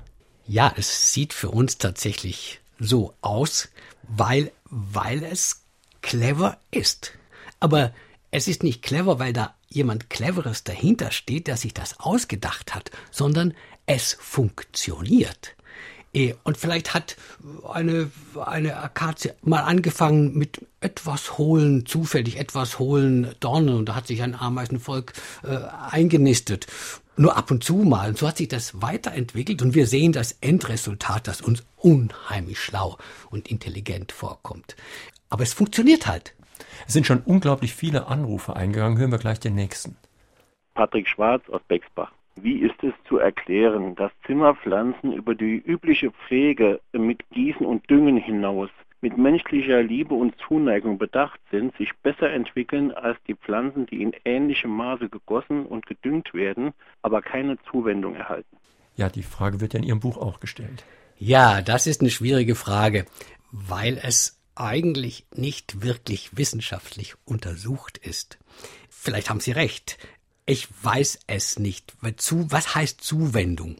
[0.46, 3.68] Ja, es sieht für uns tatsächlich so aus,
[4.08, 5.64] weil, weil es
[6.00, 7.12] clever ist.
[7.60, 7.92] Aber
[8.30, 12.90] es ist nicht clever, weil da jemand Cleveres dahinter steht, der sich das ausgedacht hat,
[13.10, 13.54] sondern
[13.86, 15.54] es funktioniert.
[16.12, 17.16] Eh, und vielleicht hat
[17.72, 18.10] eine,
[18.44, 24.22] eine Akazie mal angefangen mit etwas hohlen, zufällig etwas hohlen Dornen und da hat sich
[24.22, 25.12] ein Ameisenvolk
[25.44, 25.56] äh,
[25.90, 26.66] eingenistet.
[27.16, 28.08] Nur ab und zu mal.
[28.08, 32.96] Und so hat sich das weiterentwickelt und wir sehen das Endresultat, das uns unheimlich schlau
[33.30, 34.74] und intelligent vorkommt.
[35.28, 36.34] Aber es funktioniert halt.
[36.86, 38.98] Es sind schon unglaublich viele Anrufe eingegangen.
[38.98, 39.96] Hören wir gleich den nächsten.
[40.74, 42.12] Patrick Schwarz aus Bexbach.
[42.36, 48.16] Wie ist es zu erklären, dass Zimmerpflanzen über die übliche Pflege mit Gießen und Düngen
[48.16, 48.70] hinaus
[49.02, 54.12] mit menschlicher Liebe und Zuneigung bedacht sind, sich besser entwickeln als die Pflanzen, die in
[54.24, 58.56] ähnlichem Maße gegossen und gedüngt werden, aber keine Zuwendung erhalten?
[58.96, 60.84] Ja, die Frage wird ja in Ihrem Buch auch gestellt.
[61.16, 63.06] Ja, das ist eine schwierige Frage,
[63.52, 68.38] weil es eigentlich nicht wirklich wissenschaftlich untersucht ist.
[68.88, 69.98] Vielleicht haben Sie recht.
[70.46, 71.94] Ich weiß es nicht.
[72.00, 73.76] Was heißt Zuwendung?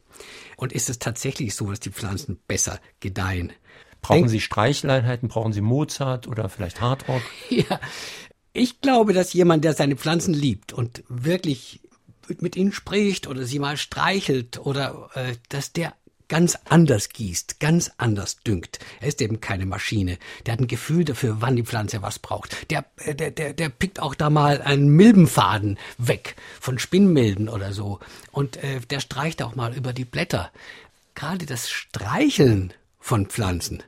[0.56, 3.52] Und ist es tatsächlich so, dass die Pflanzen besser gedeihen?
[4.02, 5.28] Brauchen Sie Streicheleinheiten?
[5.28, 7.22] Brauchen Sie Mozart oder vielleicht Hardrock?
[7.50, 7.80] Ja,
[8.52, 11.80] ich glaube, dass jemand, der seine Pflanzen liebt und wirklich
[12.38, 15.94] mit ihnen spricht oder sie mal streichelt oder äh, dass der
[16.30, 18.78] ganz anders gießt, ganz anders düngt.
[19.00, 20.16] Er ist eben keine Maschine.
[20.46, 22.70] Der hat ein Gefühl dafür, wann die Pflanze was braucht.
[22.70, 27.72] Der, äh, der, der, der pickt auch da mal einen Milbenfaden weg von Spinnmilben oder
[27.72, 27.98] so.
[28.30, 30.50] Und äh, der streicht auch mal über die Blätter.
[31.16, 33.82] Gerade das Streicheln von Pflanzen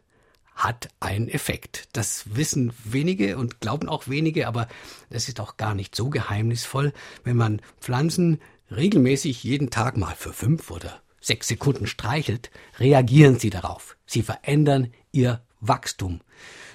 [0.57, 1.89] hat einen Effekt.
[1.93, 4.67] Das wissen wenige und glauben auch wenige, aber
[5.11, 10.33] es ist auch gar nicht so geheimnisvoll, wenn man Pflanzen regelmäßig jeden Tag mal für
[10.33, 13.97] fünf oder sechs Sekunden streichelt, reagieren sie darauf.
[14.05, 16.21] Sie verändern ihr Wachstum.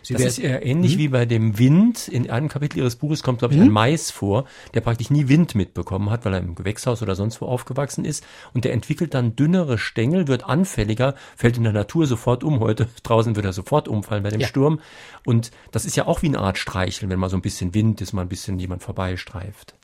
[0.07, 0.99] Sie das ist eher ähnlich hm?
[0.99, 2.07] wie bei dem Wind.
[2.07, 3.67] In einem Kapitel Ihres Buches kommt, glaube ich, hm?
[3.67, 7.41] ein Mais vor, der praktisch nie Wind mitbekommen hat, weil er im Gewächshaus oder sonst
[7.41, 8.25] wo aufgewachsen ist.
[8.53, 12.61] Und der entwickelt dann dünnere Stängel, wird anfälliger, fällt in der Natur sofort um.
[12.61, 14.47] Heute draußen wird er sofort umfallen bei dem ja.
[14.47, 14.79] Sturm.
[15.25, 17.99] Und das ist ja auch wie eine Art Streicheln, wenn mal so ein bisschen Wind
[17.99, 19.75] ist, mal ein bisschen jemand vorbeistreift.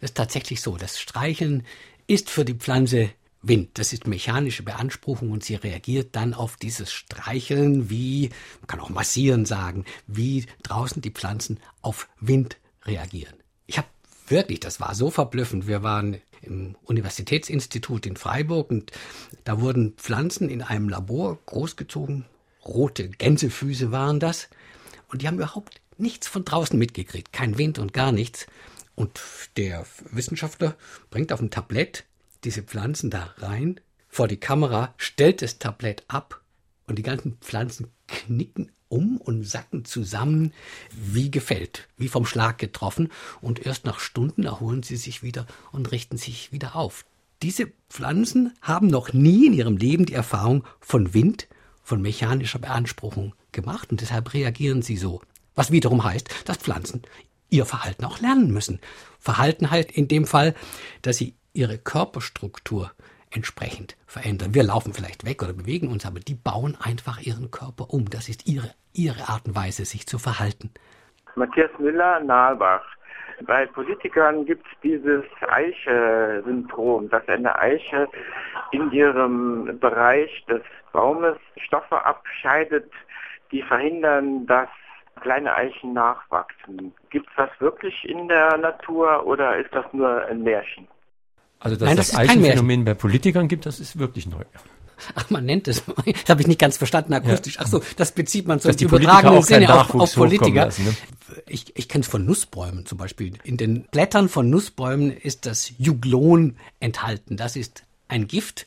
[0.00, 0.76] Das ist tatsächlich so.
[0.76, 1.64] Das Streicheln
[2.08, 3.10] ist für die Pflanze
[3.42, 3.78] Wind.
[3.78, 8.90] Das ist mechanische Beanspruchung und sie reagiert dann auf dieses Streicheln wie, man kann auch
[8.90, 13.34] massieren sagen, wie draußen die Pflanzen auf Wind reagieren.
[13.66, 13.88] Ich habe
[14.26, 15.66] wirklich, das war so verblüffend.
[15.66, 18.92] Wir waren im Universitätsinstitut in Freiburg und
[19.44, 22.24] da wurden Pflanzen in einem Labor großgezogen.
[22.64, 24.48] Rote Gänsefüße waren das.
[25.08, 27.32] Und die haben überhaupt nichts von draußen mitgekriegt.
[27.32, 28.46] Kein Wind und gar nichts.
[28.94, 29.20] Und
[29.56, 30.76] der Wissenschaftler
[31.10, 32.04] bringt auf ein Tablett
[32.44, 36.40] diese Pflanzen da rein, vor die Kamera, stellt das Tablett ab
[36.86, 40.52] und die ganzen Pflanzen knicken um und sacken zusammen
[40.90, 45.92] wie gefällt, wie vom Schlag getroffen und erst nach Stunden erholen sie sich wieder und
[45.92, 47.04] richten sich wieder auf.
[47.42, 51.48] Diese Pflanzen haben noch nie in ihrem Leben die Erfahrung von Wind,
[51.82, 55.20] von mechanischer Beanspruchung gemacht und deshalb reagieren sie so.
[55.54, 57.02] Was wiederum heißt, dass Pflanzen
[57.50, 58.80] ihr Verhalten auch lernen müssen.
[59.18, 60.54] Verhalten halt in dem Fall,
[61.02, 62.92] dass sie ihre Körperstruktur
[63.30, 64.54] entsprechend verändern.
[64.54, 68.08] Wir laufen vielleicht weg oder bewegen uns, aber die bauen einfach ihren Körper um.
[68.10, 70.70] Das ist ihre, ihre Art und Weise, sich zu verhalten.
[71.34, 72.84] Matthias Müller, Nalbach.
[73.42, 78.08] Bei Politikern gibt es dieses Eiche-Syndrom, dass eine Eiche
[78.72, 82.90] in ihrem Bereich des Baumes Stoffe abscheidet,
[83.52, 84.68] die verhindern, dass
[85.20, 86.92] kleine Eichen nachwachsen.
[87.10, 90.88] Gibt es das wirklich in der Natur oder ist das nur ein Märchen?
[91.60, 94.44] Also, dass Nein, das, das Eichenphänomen bei Politikern gibt, das ist wirklich neu.
[95.14, 95.82] Ach, man nennt es.
[96.04, 97.56] Das habe ich nicht ganz verstanden akustisch.
[97.56, 97.62] Ja.
[97.64, 100.66] Ach so, das bezieht man so im übertragenen Sinne auf, auf Politiker.
[100.66, 100.96] Lassen, ne?
[101.46, 103.34] Ich, ich kenne es von Nussbäumen zum Beispiel.
[103.44, 107.36] In den Blättern von Nussbäumen ist das Juglon enthalten.
[107.36, 108.66] Das ist ein Gift,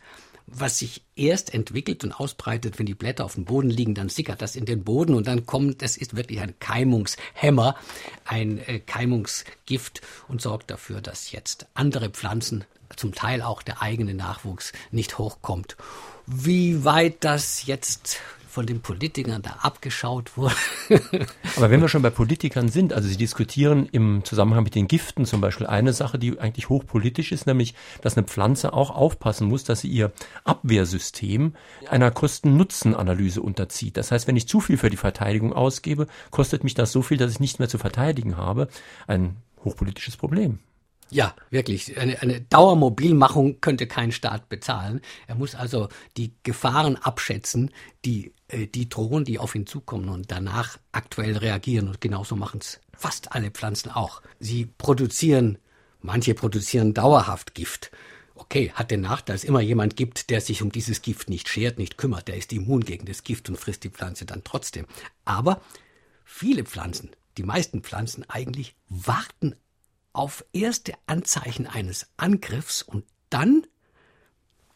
[0.53, 4.41] was sich erst entwickelt und ausbreitet, wenn die Blätter auf dem Boden liegen, dann sickert
[4.41, 7.75] das in den Boden und dann kommt, das ist wirklich ein Keimungshemmer,
[8.25, 14.13] ein äh, Keimungsgift und sorgt dafür, dass jetzt andere Pflanzen zum Teil auch der eigene
[14.13, 15.77] Nachwuchs nicht hochkommt.
[16.27, 18.19] Wie weit das jetzt
[18.51, 20.53] von den Politikern da abgeschaut wurde.
[21.55, 25.25] Aber wenn wir schon bei Politikern sind, also Sie diskutieren im Zusammenhang mit den Giften
[25.25, 29.63] zum Beispiel eine Sache, die eigentlich hochpolitisch ist, nämlich, dass eine Pflanze auch aufpassen muss,
[29.63, 30.11] dass sie ihr
[30.43, 31.53] Abwehrsystem
[31.89, 33.95] einer Kosten-Nutzen-Analyse unterzieht.
[33.95, 37.17] Das heißt, wenn ich zu viel für die Verteidigung ausgebe, kostet mich das so viel,
[37.17, 38.67] dass ich nichts mehr zu verteidigen habe.
[39.07, 40.59] Ein hochpolitisches Problem.
[41.13, 41.97] Ja, wirklich.
[41.97, 45.01] Eine, eine Dauermobilmachung könnte kein Staat bezahlen.
[45.27, 47.71] Er muss also die Gefahren abschätzen,
[48.05, 51.89] die, äh, die drohen, die auf ihn zukommen und danach aktuell reagieren.
[51.89, 54.21] Und genauso machen es fast alle Pflanzen auch.
[54.39, 55.57] Sie produzieren,
[55.99, 57.91] manche produzieren dauerhaft Gift.
[58.35, 61.49] Okay, hat den Nachteil, dass es immer jemand gibt, der sich um dieses Gift nicht
[61.49, 62.29] schert, nicht kümmert.
[62.29, 64.85] Der ist immun gegen das Gift und frisst die Pflanze dann trotzdem.
[65.25, 65.61] Aber
[66.23, 69.57] viele Pflanzen, die meisten Pflanzen eigentlich warten
[70.13, 73.65] auf erste Anzeichen eines Angriffs und dann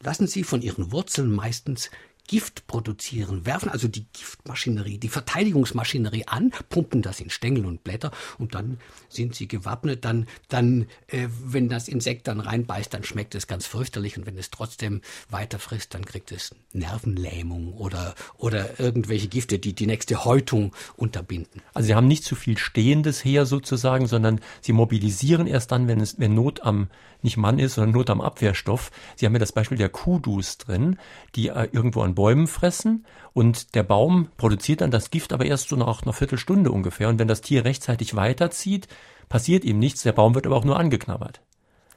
[0.00, 1.90] lassen sie von ihren Wurzeln meistens
[2.26, 8.10] Gift produzieren, werfen also die Giftmaschinerie, die Verteidigungsmaschinerie an, pumpen das in Stängel und Blätter
[8.38, 10.04] und dann sind sie gewappnet.
[10.04, 14.38] Dann, dann äh, wenn das Insekt dann reinbeißt, dann schmeckt es ganz fürchterlich und wenn
[14.38, 20.24] es trotzdem weiter frisst, dann kriegt es Nervenlähmung oder, oder irgendwelche Gifte, die die nächste
[20.24, 21.62] Häutung unterbinden.
[21.74, 26.00] Also sie haben nicht zu viel stehendes Heer sozusagen, sondern sie mobilisieren erst dann, wenn
[26.00, 26.88] es, wenn Not am
[27.22, 28.90] nicht Mann ist, sondern Not am Abwehrstoff.
[29.16, 30.98] Sie haben ja das Beispiel der Kudus drin,
[31.34, 35.68] die äh, irgendwo an Bäumen fressen und der Baum produziert dann das Gift aber erst
[35.68, 37.08] so nach einer Viertelstunde ungefähr.
[37.08, 38.88] Und wenn das Tier rechtzeitig weiterzieht,
[39.28, 41.40] passiert ihm nichts, der Baum wird aber auch nur angeknabbert.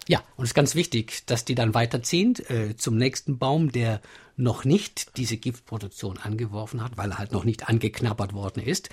[0.08, 4.01] Ja, und es ist ganz wichtig, dass die dann weiterziehen äh, zum nächsten Baum, der
[4.38, 8.89] noch nicht diese Giftproduktion angeworfen hat, weil er halt noch nicht angeknabbert worden ist.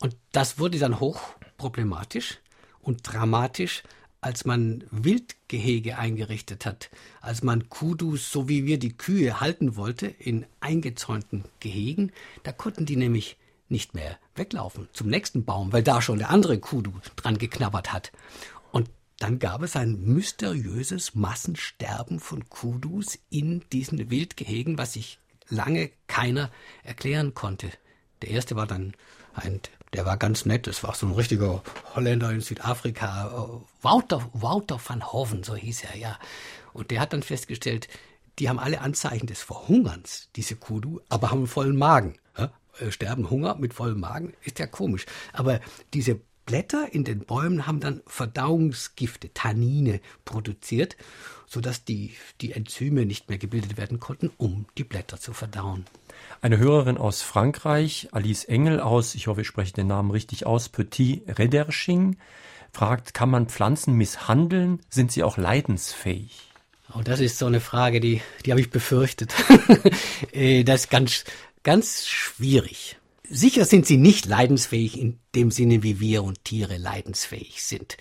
[0.00, 2.38] Und das wurde dann hochproblematisch
[2.80, 3.82] und dramatisch,
[4.24, 6.88] als man Wildgehege eingerichtet hat,
[7.20, 12.10] als man Kudus, so wie wir die Kühe halten wollte, in eingezäunten Gehegen,
[12.42, 13.36] da konnten die nämlich
[13.68, 18.12] nicht mehr weglaufen zum nächsten Baum, weil da schon der andere Kudu dran geknabbert hat.
[18.72, 25.18] Und dann gab es ein mysteriöses Massensterben von Kudus in diesen Wildgehegen, was sich
[25.50, 26.50] lange keiner
[26.82, 27.70] erklären konnte.
[28.22, 28.94] Der erste war dann
[29.34, 29.60] ein,
[29.92, 31.62] der war ganz nett, das war so ein richtiger
[31.94, 36.18] Holländer in Südafrika, Wouter, Wouter van Hoven, so hieß er, ja.
[36.72, 37.88] Und der hat dann festgestellt,
[38.38, 42.16] die haben alle Anzeichen des Verhungerns, diese Kudu, aber haben einen vollen Magen.
[42.36, 42.50] Ja?
[42.78, 45.06] Äh, sterben Hunger mit vollem Magen, ist ja komisch.
[45.32, 45.60] Aber
[45.92, 50.96] diese Blätter in den Bäumen haben dann Verdauungsgifte, Tannine produziert,
[51.46, 55.84] sodass die, die Enzyme nicht mehr gebildet werden konnten, um die Blätter zu verdauen.
[56.40, 60.68] Eine Hörerin aus Frankreich, Alice Engel aus, ich hoffe, ich spreche den Namen richtig aus,
[60.68, 62.16] Petit Redersching,
[62.72, 64.80] fragt, kann man Pflanzen misshandeln?
[64.90, 66.50] Sind sie auch leidensfähig?
[66.94, 69.34] Oh, das ist so eine Frage, die, die habe ich befürchtet.
[70.32, 71.24] Äh, das ist ganz,
[71.62, 72.96] ganz schwierig.
[73.28, 77.96] Sicher sind sie nicht leidensfähig in dem Sinne, wie wir und Tiere leidensfähig sind.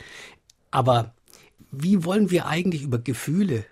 [0.69, 1.13] Aber
[1.71, 3.65] wie wollen wir eigentlich über Gefühle,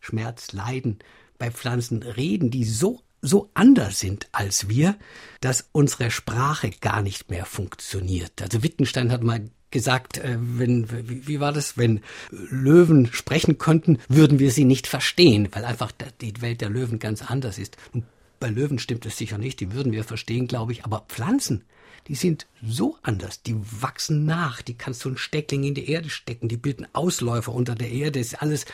[0.00, 0.98] Schmerz, Leiden
[1.38, 4.96] bei Pflanzen reden, die so so anders sind als wir,
[5.40, 8.42] dass unsere Sprache gar nicht mehr funktioniert.
[8.42, 14.40] Also Wittgenstein hat mal gesagt, äh, wenn, wie, war das, wenn Löwen sprechen könnten, würden
[14.40, 17.76] wir sie nicht verstehen, weil einfach die Welt der Löwen ganz anders ist.
[17.92, 18.04] Und
[18.42, 21.64] bei Löwen stimmt es sicher nicht, die würden wir verstehen, glaube ich, aber Pflanzen,
[22.08, 26.10] die sind so anders, die wachsen nach, die kannst du einen Steckling in die Erde
[26.10, 28.64] stecken, die bilden Ausläufer unter der Erde, ist alles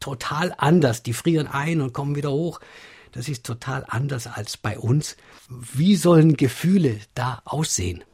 [0.00, 2.60] total anders, die frieren ein und kommen wieder hoch.
[3.12, 5.18] Das ist total anders als bei uns.
[5.50, 8.04] Wie sollen Gefühle da aussehen?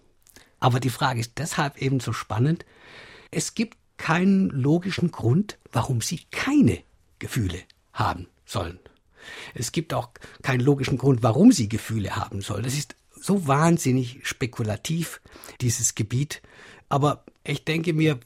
[0.59, 2.67] Aber die Frage ist deshalb eben so spannend.
[3.31, 6.83] Es gibt keinen logischen Grund, warum sie keine
[7.21, 7.61] Gefühle
[7.93, 8.81] haben sollen.
[9.55, 10.11] Es gibt auch
[10.43, 12.65] keinen logischen Grund, warum sie Gefühle haben sollen.
[12.65, 15.21] Das ist so wahnsinnig spekulativ,
[15.61, 16.43] dieses Gebiet.
[16.89, 18.19] Aber ich denke mir,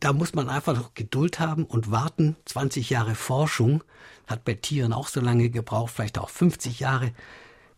[0.00, 2.36] da muss man einfach noch Geduld haben und warten.
[2.46, 3.84] 20 Jahre Forschung
[4.26, 7.12] hat bei Tieren auch so lange gebraucht, vielleicht auch 50 Jahre.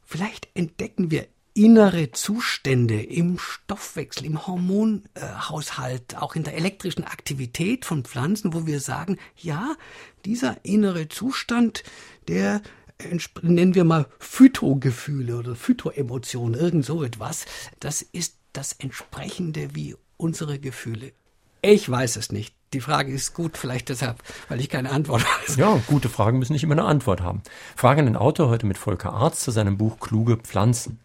[0.04, 8.04] Vielleicht entdecken wir innere Zustände im Stoffwechsel, im Hormonhaushalt, auch in der elektrischen Aktivität von
[8.04, 9.76] Pflanzen, wo wir sagen, ja,
[10.24, 11.84] dieser innere Zustand,
[12.26, 12.60] der
[13.42, 17.46] nennen wir mal Phytogefühle oder Phytoemotionen, irgend so etwas,
[17.80, 21.12] das ist das entsprechende wie unsere Gefühle.
[21.62, 22.54] Ich weiß es nicht.
[22.72, 25.56] Die Frage ist gut, vielleicht deshalb, weil ich keine Antwort weiß.
[25.56, 27.42] Ja, gute Fragen müssen nicht immer eine Antwort haben.
[27.76, 30.98] Fragen an den Autor heute mit Volker Arzt zu seinem Buch Kluge Pflanzen.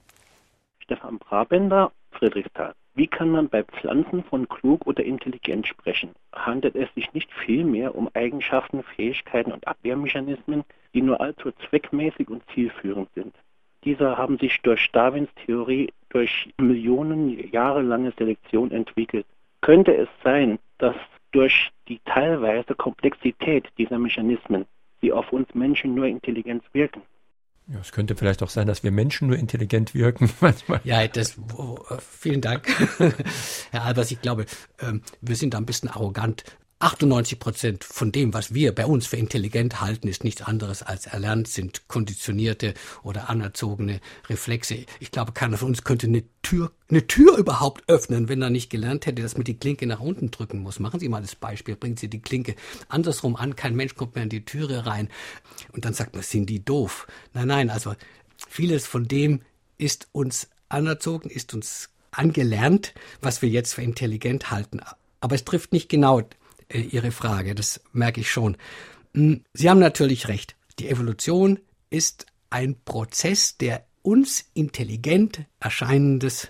[0.90, 2.74] Stefan Brabender, Friedrichsthal.
[2.96, 6.16] Wie kann man bei Pflanzen von klug oder intelligent sprechen?
[6.34, 10.64] Handelt es sich nicht vielmehr um Eigenschaften, Fähigkeiten und Abwehrmechanismen,
[10.96, 13.36] die nur allzu zweckmäßig und zielführend sind?
[13.84, 19.28] Diese haben sich durch Darwins Theorie durch Millionen Jahre lange Selektion entwickelt.
[19.62, 20.96] Könnte es sein, dass
[21.32, 24.66] durch die teilweise Komplexität dieser Mechanismen
[25.02, 27.04] sie auf uns Menschen nur Intelligenz wirken?
[27.72, 30.82] Ja, es könnte vielleicht auch sein, dass wir Menschen nur intelligent wirken manchmal.
[30.84, 31.36] Ja, das,
[32.00, 32.68] vielen Dank,
[33.72, 34.10] Herr Albers.
[34.12, 34.46] Ich glaube,
[34.80, 36.44] ähm, wir sind ein bisschen arrogant.
[36.82, 41.08] 98 Prozent von dem, was wir bei uns für intelligent halten, ist nichts anderes als
[41.08, 44.86] erlernt, sind konditionierte oder anerzogene Reflexe.
[45.02, 48.70] Ich glaube, keiner von uns könnte eine Tür, eine Tür überhaupt öffnen, wenn er nicht
[48.70, 50.80] gelernt hätte, dass man die Klinke nach unten drücken muss.
[50.80, 52.56] Machen Sie mal das Beispiel, bringen Sie die Klinke
[52.88, 55.10] andersrum an, kein Mensch kommt mehr in die Türe rein.
[55.74, 57.08] Und dann sagt man, sind die doof?
[57.34, 57.94] Nein, nein, also
[58.48, 59.42] vieles von dem
[59.78, 64.80] ist uns anerzogen, ist uns angelernt, was wir jetzt für intelligent halten.
[65.20, 66.22] Aber es trifft nicht genau
[66.72, 68.58] Ihre Frage, das merke ich schon.
[69.14, 70.56] Hm, Sie haben natürlich recht.
[70.80, 76.50] Die Evolution ist ein Prozess, der uns intelligent erscheinendes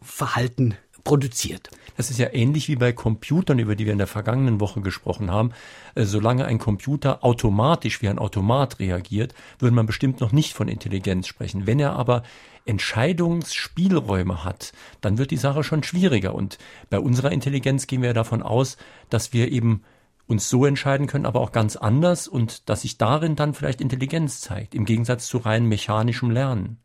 [0.00, 1.70] Verhalten produziert.
[1.96, 5.30] Das ist ja ähnlich wie bei Computern, über die wir in der vergangenen Woche gesprochen
[5.30, 5.52] haben.
[5.94, 10.68] Äh, solange ein Computer automatisch wie ein Automat reagiert, würde man bestimmt noch nicht von
[10.68, 11.66] Intelligenz sprechen.
[11.66, 12.22] Wenn er aber
[12.64, 16.34] Entscheidungsspielräume hat, dann wird die Sache schon schwieriger.
[16.34, 16.58] Und
[16.90, 18.76] bei unserer Intelligenz gehen wir davon aus,
[19.10, 19.82] dass wir eben
[20.26, 24.40] uns so entscheiden können, aber auch ganz anders und dass sich darin dann vielleicht Intelligenz
[24.40, 26.78] zeigt, im Gegensatz zu rein mechanischem Lernen.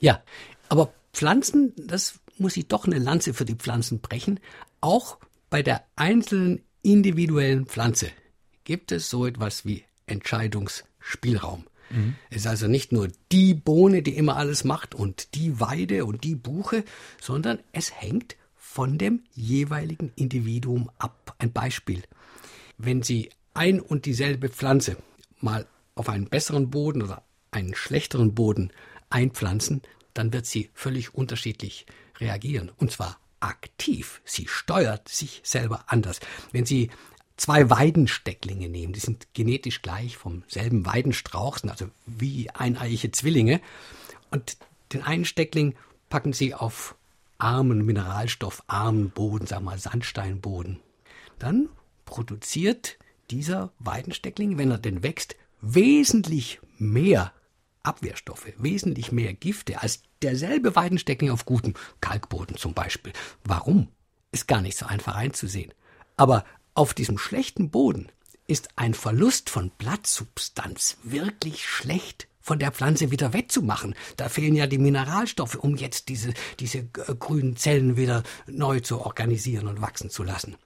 [0.00, 0.22] Ja,
[0.68, 4.40] aber Pflanzen, das muss ich doch eine Lanze für die Pflanzen brechen.
[4.80, 5.18] Auch
[5.50, 8.08] bei der einzelnen individuellen Pflanze
[8.64, 11.64] gibt es so etwas wie Entscheidungsspielraum.
[11.90, 12.14] Mhm.
[12.30, 16.24] Es ist also nicht nur die Bohne, die immer alles macht und die Weide und
[16.24, 16.84] die Buche,
[17.20, 21.34] sondern es hängt von dem jeweiligen Individuum ab.
[21.38, 22.02] Ein Beispiel.
[22.76, 24.96] Wenn Sie ein und dieselbe Pflanze
[25.40, 28.72] mal auf einen besseren Boden oder einen schlechteren Boden
[29.10, 31.86] einpflanzen, dann wird sie völlig unterschiedlich
[32.20, 32.70] reagieren.
[32.76, 34.20] Und zwar aktiv.
[34.24, 36.20] Sie steuert sich selber anders.
[36.52, 36.90] Wenn Sie
[37.36, 43.60] zwei Weidenstecklinge nehmen, die sind genetisch gleich vom selben Weidenstrauch, sind also wie eineiige Zwillinge.
[44.30, 44.56] Und
[44.92, 45.74] den einen Steckling
[46.08, 46.96] packen Sie auf
[47.38, 50.80] armen, mineralstoffarmen Boden, sagen wir mal Sandsteinboden.
[51.38, 51.68] Dann
[52.04, 52.96] produziert
[53.30, 57.32] dieser Weidensteckling, wenn er denn wächst, wesentlich mehr
[57.84, 63.12] Abwehrstoffe, wesentlich mehr Gifte als derselbe Weidensteckling auf gutem Kalkboden zum Beispiel.
[63.44, 63.88] Warum?
[64.32, 65.72] Ist gar nicht so einfach einzusehen.
[66.16, 66.44] Aber
[66.74, 68.08] auf diesem schlechten Boden
[68.46, 73.94] ist ein Verlust von Blattsubstanz wirklich schlecht von der Pflanze wieder wettzumachen.
[74.18, 79.00] Da fehlen ja die Mineralstoffe, um jetzt diese, diese äh, grünen Zellen wieder neu zu
[79.00, 80.56] organisieren und wachsen zu lassen.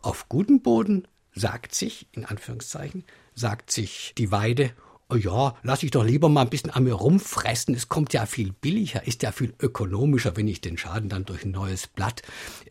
[0.00, 3.04] Auf gutem Boden sagt sich, in Anführungszeichen,
[3.34, 4.70] sagt sich die Weide,
[5.12, 7.74] ja, lass ich doch lieber mal ein bisschen an mir rumfressen.
[7.74, 11.44] Es kommt ja viel billiger, ist ja viel ökonomischer, wenn ich den Schaden dann durch
[11.44, 12.22] ein neues Blatt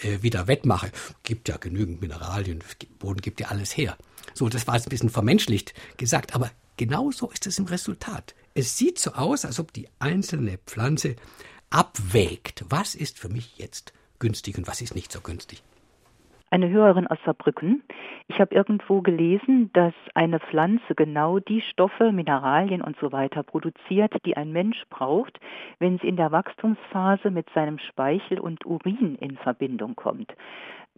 [0.02, 0.92] äh, wieder wettmache.
[1.24, 2.64] Gibt ja genügend Mineralien,
[3.00, 3.98] Boden gibt ja alles her.
[4.34, 8.34] So, das war jetzt ein bisschen vermenschlicht gesagt, aber Genauso ist es im Resultat.
[8.56, 11.16] Es sieht so aus, als ob die einzelne Pflanze
[11.70, 15.64] abwägt, was ist für mich jetzt günstig und was ist nicht so günstig.
[16.54, 17.82] Eine Hörerin aus Saarbrücken.
[18.28, 24.14] Ich habe irgendwo gelesen, dass eine Pflanze genau die Stoffe, Mineralien und so weiter produziert,
[24.24, 25.40] die ein Mensch braucht,
[25.80, 30.32] wenn sie in der Wachstumsphase mit seinem Speichel und Urin in Verbindung kommt.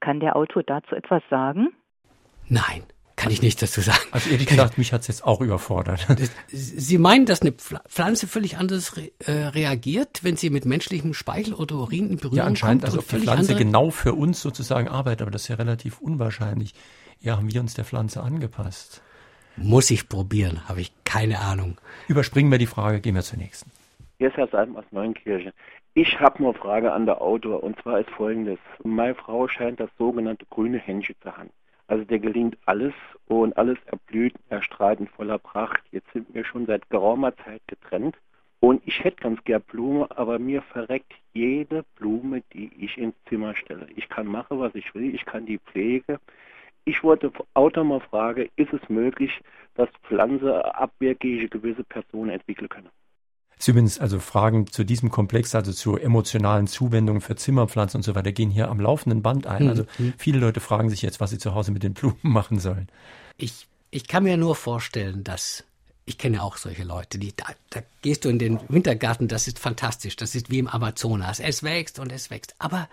[0.02, 1.70] Kann der Autor dazu etwas sagen?
[2.50, 2.84] Nein,
[3.26, 4.00] kann ich nichts dazu sagen.
[4.12, 6.06] Also ehrlich gesagt, mich hat es jetzt auch überfordert.
[6.48, 11.56] Sie meinen, dass eine Pflanze völlig anders re äh, reagiert, wenn sie mit menschlichem Speichel
[11.56, 12.94] oder Urin in Berührung ja, anscheinend, kommt?
[12.94, 13.66] Also ob die Pflanze andere?
[13.66, 16.74] genau für uns sozusagen arbeitet, aber das ist ja relativ unwahrscheinlich.
[17.20, 19.02] Ja, haben wir uns der Pflanze angepasst.
[19.58, 21.78] Muss ich probieren, habe ich keine Ahnung.
[22.08, 23.72] Überspringen wir die Frage, gehen wir zur nächsten.
[24.20, 25.52] Hier ist Herr Salm aus Neunkirchen.
[25.96, 28.60] Ich habe nur eine Frage an der Autor und zwar ist folgendes.
[28.84, 31.50] Meine Frau scheint das sogenannte grüne Händchen zu haben.
[31.88, 32.93] Also der gelingt alles
[33.28, 35.84] und alles erblüht, erstrahlt in voller Pracht.
[35.91, 38.15] Jetzt sind wir schon seit geraumer Zeit getrennt
[38.60, 43.56] und ich hätte ganz gern Blume, aber mir verreckt jede Blume, die ich ins Zimmer
[43.56, 43.88] stelle.
[43.95, 46.19] Ich kann machen, was ich will, ich kann die pflege.
[46.84, 49.41] Ich wollte Autor mal fragen, ist es möglich,
[49.76, 52.89] dass Pflanze abwehrgehige gewisse Personen entwickeln können?
[53.58, 58.32] Zumindest also Fragen zu diesem Komplex, also zur emotionalen Zuwendung für Zimmerpflanzen und so weiter,
[58.32, 59.70] gehen hier am laufenden Band ein.
[59.70, 60.13] Also mhm.
[60.18, 62.88] viele Leute fragen sich jetzt, was sie zu Hause mit den Blumen machen sollen.
[63.38, 65.63] Ich, ich kann mir nur vorstellen, dass
[66.08, 69.58] ich kenne auch solche Leute, die da, da gehst du in den Wintergarten, das ist
[69.58, 71.39] fantastisch, das ist wie im Amazonas.
[71.39, 72.54] Es wächst und es wächst.
[72.60, 72.88] Aber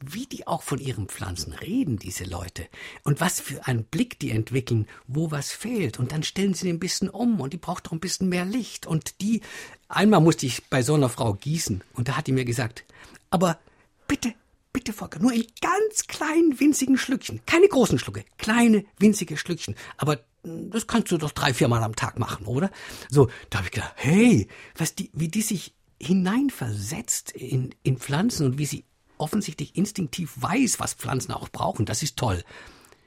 [0.00, 2.68] wie die auch von ihren Pflanzen reden, diese Leute,
[3.04, 6.76] und was für einen Blick die entwickeln, wo was fehlt, und dann stellen sie den
[6.76, 8.86] ein bisschen um und die braucht doch ein bisschen mehr Licht.
[8.86, 9.40] Und die,
[9.88, 12.84] einmal musste ich bei so einer Frau gießen, und da hat die mir gesagt,
[13.30, 13.58] aber
[14.06, 14.34] bitte,
[14.72, 20.20] bitte Volker, nur in ganz kleinen, winzigen Schlückchen, keine großen Schlucke, kleine, winzige Schlückchen, aber
[20.44, 22.70] hm, das kannst du doch drei, viermal am Tag machen, oder?
[23.10, 28.46] So, da habe ich gedacht, hey, was die, wie die sich hineinversetzt in, in Pflanzen
[28.46, 28.84] und wie sie
[29.18, 31.86] offensichtlich instinktiv weiß, was Pflanzen auch brauchen.
[31.86, 32.42] Das ist toll.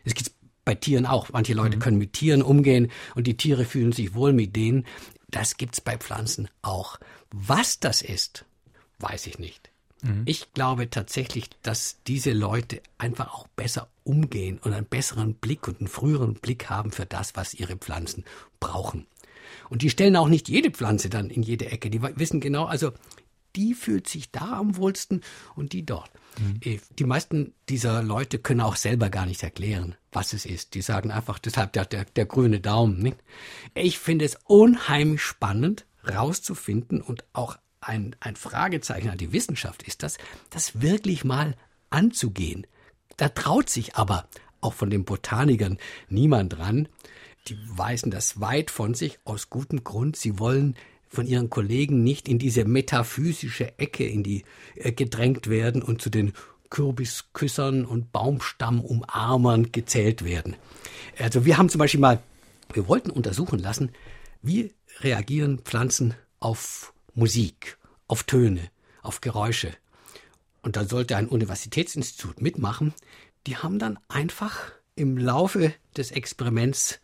[0.04, 0.32] Es gibt
[0.66, 1.30] bei Tieren auch.
[1.32, 1.82] Manche Leute mhm.
[1.82, 4.86] können mit Tieren umgehen und die Tiere fühlen sich wohl mit denen.
[5.32, 7.00] Das gibt's bei Pflanzen auch.
[7.32, 8.46] Was das ist,
[9.00, 9.70] weiß ich nicht.
[10.02, 10.24] Mhm.
[10.26, 15.80] Ich glaube tatsächlich, dass diese Leute einfach auch besser umgehen und einen besseren Blick und
[15.80, 18.26] einen früheren Blick haben für das, was ihre Pflanzen
[18.60, 19.08] brauchen.
[19.70, 21.90] Und die stellen auch nicht jede Pflanze dann in jede Ecke.
[21.90, 22.92] Die wissen genau, also
[23.56, 25.22] die fühlt sich da am wohlsten
[25.56, 26.12] und die dort.
[26.40, 26.60] Mhm.
[26.64, 30.74] Äh, die meisten dieser Leute können auch selber gar nicht erklären, was es ist.
[30.74, 33.00] Die sagen einfach, deshalb der, der, der grüne Daumen.
[33.00, 33.18] Nicht?
[33.74, 40.04] Ich finde es unheimlich spannend, rauszufinden und auch ein, ein Fragezeichen an die Wissenschaft ist
[40.04, 40.18] das,
[40.50, 41.56] das wirklich mal
[41.90, 42.68] anzugehen.
[43.18, 44.28] Da traut sich aber
[44.62, 46.88] auch von den Botanikern niemand dran.
[47.48, 50.16] Die weisen das weit von sich aus gutem Grund.
[50.16, 50.76] Sie wollen
[51.12, 54.44] von ihren Kollegen nicht in diese metaphysische Ecke in die
[54.76, 56.32] äh, gedrängt werden und zu den
[56.70, 60.56] Kürbisküssern und Baumstammumarmern gezählt werden.
[61.20, 62.24] Also wir haben zum Beispiel mal,
[62.74, 63.92] wir wollten untersuchen lassen,
[64.42, 68.70] wie reagieren Pflanzen auf Musik, auf Töne,
[69.02, 69.74] auf Geräusche.
[70.62, 72.94] Und da sollte ein Universitätsinstitut mitmachen.
[73.48, 77.02] Die haben dann einfach im Laufe des Experiments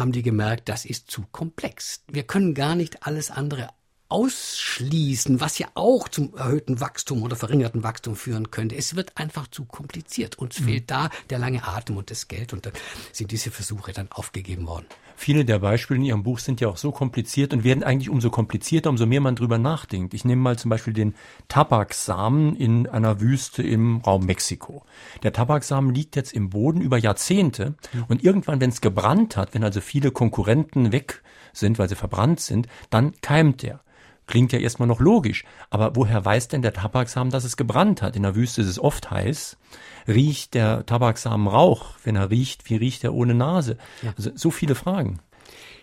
[0.00, 2.02] haben die gemerkt, das ist zu komplex.
[2.08, 3.68] Wir können gar nicht alles andere
[4.10, 8.76] ausschließen, was ja auch zum erhöhten Wachstum oder verringerten Wachstum führen könnte.
[8.76, 10.36] Es wird einfach zu kompliziert.
[10.36, 10.64] Uns mhm.
[10.64, 12.72] fehlt da der lange Atem und das Geld und dann
[13.12, 14.86] sind diese Versuche dann aufgegeben worden.
[15.16, 18.30] Viele der Beispiele in Ihrem Buch sind ja auch so kompliziert und werden eigentlich umso
[18.30, 20.14] komplizierter, umso mehr man drüber nachdenkt.
[20.14, 21.14] Ich nehme mal zum Beispiel den
[21.48, 24.82] Tabaksamen in einer Wüste im Raum Mexiko.
[25.22, 28.04] Der Tabaksamen liegt jetzt im Boden über Jahrzehnte mhm.
[28.08, 32.40] und irgendwann, wenn es gebrannt hat, wenn also viele Konkurrenten weg sind, weil sie verbrannt
[32.40, 33.80] sind, dann keimt der
[34.30, 35.44] Klingt ja erstmal noch logisch.
[35.70, 38.14] Aber woher weiß denn der Tabaksamen, dass es gebrannt hat?
[38.14, 39.56] In der Wüste ist es oft heiß.
[40.06, 41.94] Riecht der Tabaksamen Rauch?
[42.04, 43.76] Wenn er riecht, wie riecht er ohne Nase?
[44.02, 44.14] Ja.
[44.16, 45.18] Also, so viele Fragen.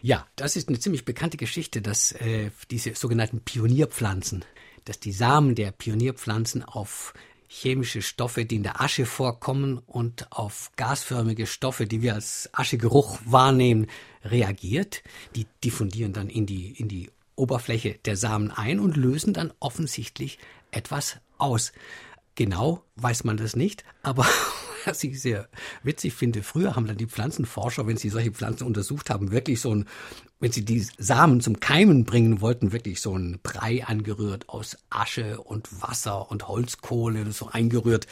[0.01, 4.45] Ja, das ist eine ziemlich bekannte Geschichte, dass äh, diese sogenannten Pionierpflanzen,
[4.85, 7.13] dass die Samen der Pionierpflanzen auf
[7.49, 13.19] chemische Stoffe, die in der Asche vorkommen und auf gasförmige Stoffe, die wir als Aschegeruch
[13.25, 13.87] wahrnehmen,
[14.23, 15.03] reagiert.
[15.35, 20.39] Die diffundieren dann in die, in die Oberfläche der Samen ein und lösen dann offensichtlich
[20.71, 21.71] etwas aus.
[22.35, 24.25] Genau weiß man das nicht, aber
[24.85, 25.47] was ich sehr
[25.83, 29.73] witzig finde, früher haben dann die Pflanzenforscher, wenn sie solche Pflanzen untersucht haben, wirklich so
[29.73, 29.85] ein,
[30.39, 35.41] wenn sie die Samen zum Keimen bringen wollten, wirklich so ein Brei angerührt aus Asche
[35.41, 38.07] und Wasser und Holzkohle, so eingerührt.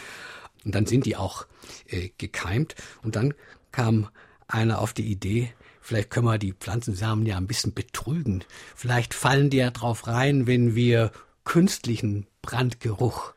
[0.64, 1.46] Und dann sind die auch
[1.88, 2.76] äh, gekeimt.
[3.04, 3.34] Und dann
[3.72, 4.10] kam
[4.48, 5.54] einer auf die Idee,
[5.86, 8.44] vielleicht können wir die Pflanzensamen ja ein bisschen betrügen.
[8.76, 11.12] Vielleicht fallen die ja drauf rein, wenn wir
[11.44, 13.34] künstlichen Brandgeruch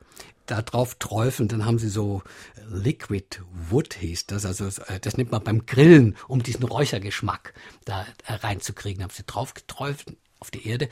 [0.46, 2.22] da drauf träufeln, dann haben sie so
[2.70, 7.52] Liquid Wood hieß das, also äh, das nimmt man beim Grillen, um diesen Räuchergeschmack
[7.84, 9.02] da äh, reinzukriegen.
[9.02, 10.88] Haben sie drauf geträufelt auf die Erde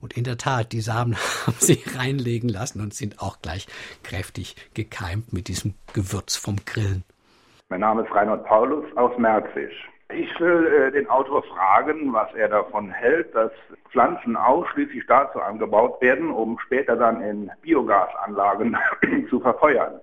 [0.00, 3.68] und in der Tat, die Samen haben sie reinlegen lassen und sind auch gleich
[4.02, 7.04] kräftig gekeimt mit diesem Gewürz vom Grillen.
[7.68, 9.88] Mein Name ist Reinhard Paulus aus Merzisch.
[10.08, 13.50] Ich will äh, den Autor fragen, was er davon hält, dass
[13.90, 18.76] Pflanzen ausschließlich dazu angebaut werden, um später dann in Biogasanlagen
[19.30, 20.00] zu verfeuern.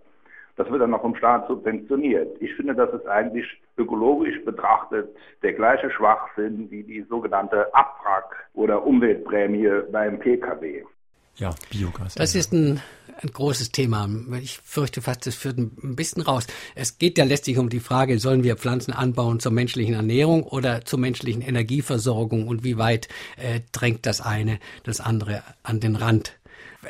[0.55, 2.37] Das wird dann noch vom Staat subventioniert.
[2.39, 3.45] Ich finde, das ist eigentlich
[3.77, 5.09] ökologisch betrachtet
[5.41, 10.83] der gleiche Schwachsinn wie die sogenannte Abwrack- oder Umweltprämie beim Pkw.
[11.35, 12.13] Ja, Biogas.
[12.13, 12.79] Das ist ein,
[13.22, 14.09] ein großes Thema.
[14.41, 16.47] Ich fürchte fast, das führt ein bisschen raus.
[16.76, 20.86] Es geht ja letztlich um die Frage, sollen wir Pflanzen anbauen zur menschlichen Ernährung oder
[20.86, 23.07] zur menschlichen Energieversorgung und wie weit
[23.38, 26.34] äh, drängt das eine das andere an den Rand?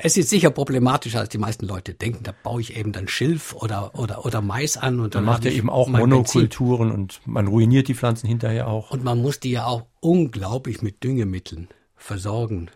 [0.02, 2.24] Es ist sicher problematischer, als die meisten Leute denken.
[2.24, 5.00] Da baue ich eben dann Schilf oder, oder, oder Mais an.
[5.00, 7.00] Und dann, dann macht er eben auch Monokulturen Benzin.
[7.00, 8.90] und man ruiniert die Pflanzen hinterher auch.
[8.90, 12.70] Und man muss die ja auch unglaublich mit Düngemitteln versorgen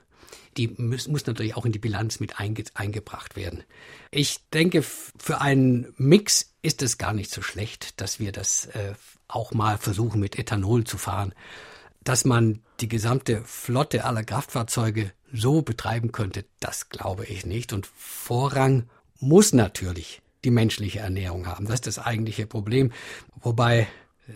[0.57, 3.63] die muss, muss natürlich auch in die Bilanz mit einge, eingebracht werden.
[4.11, 8.93] Ich denke, für einen Mix ist es gar nicht so schlecht, dass wir das äh,
[9.27, 11.33] auch mal versuchen, mit Ethanol zu fahren.
[12.03, 17.73] Dass man die gesamte Flotte aller Kraftfahrzeuge so betreiben könnte, das glaube ich nicht.
[17.73, 18.89] Und Vorrang
[19.19, 21.65] muss natürlich die menschliche Ernährung haben.
[21.65, 22.91] Das ist das eigentliche Problem.
[23.41, 23.87] Wobei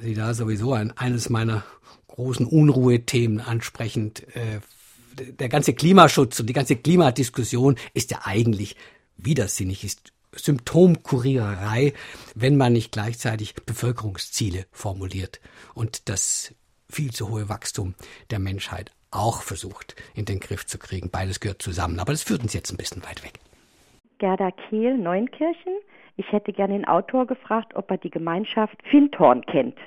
[0.01, 1.63] Sie da sowieso ein, eines meiner
[2.07, 4.61] großen Unruhethemen ansprechend äh,
[5.15, 8.75] der ganze Klimaschutz und die ganze Klimadiskussion ist ja eigentlich
[9.17, 11.93] widersinnig, ist Symptomkuriererei,
[12.35, 15.41] wenn man nicht gleichzeitig Bevölkerungsziele formuliert
[15.73, 16.55] und das
[16.89, 17.95] viel zu hohe Wachstum
[18.29, 21.09] der Menschheit auch versucht in den Griff zu kriegen.
[21.09, 23.39] Beides gehört zusammen, aber das führt uns jetzt ein bisschen weit weg.
[24.19, 25.73] Gerda Kehl, Neunkirchen.
[26.15, 29.77] Ich hätte gerne den Autor gefragt, ob er die Gemeinschaft Fintorn kennt.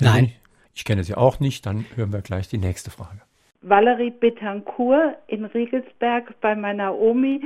[0.00, 0.32] Nein.
[0.72, 3.20] Ich kenne sie auch nicht, dann hören wir gleich die nächste Frage.
[3.62, 7.42] Valerie Betancourt in Riegelsberg bei meiner Omi.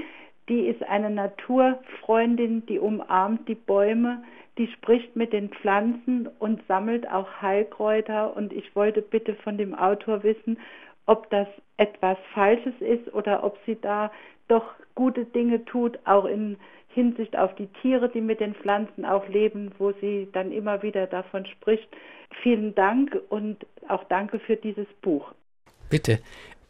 [0.49, 4.23] Die ist eine Naturfreundin, die umarmt die Bäume,
[4.57, 8.37] die spricht mit den Pflanzen und sammelt auch Heilkräuter.
[8.37, 10.59] Und ich wollte bitte von dem Autor wissen,
[11.07, 11.49] ob das
[11.79, 14.12] etwas Falsches ist oder ob sie da
[14.47, 16.59] doch gute Dinge tut, auch in
[16.91, 21.09] Hinsicht auf die Tiere, die mit den Pflanzen auch leben, wo sie dann immer wieder
[21.09, 21.89] davon spricht.
[22.43, 25.35] Vielen Dank und auch danke für dieses Buch.
[25.95, 26.19] Bitte,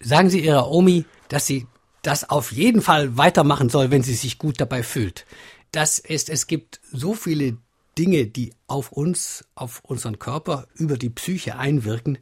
[0.01, 1.67] sagen Sie Ihrer Omi, dass sie
[2.03, 5.25] das auf jeden Fall weitermachen soll, wenn sie sich gut dabei fühlt.
[5.73, 7.57] Das ist, es gibt so viele
[7.97, 12.19] Dinge, die auf uns, auf unseren Körper, über die Psyche einwirken.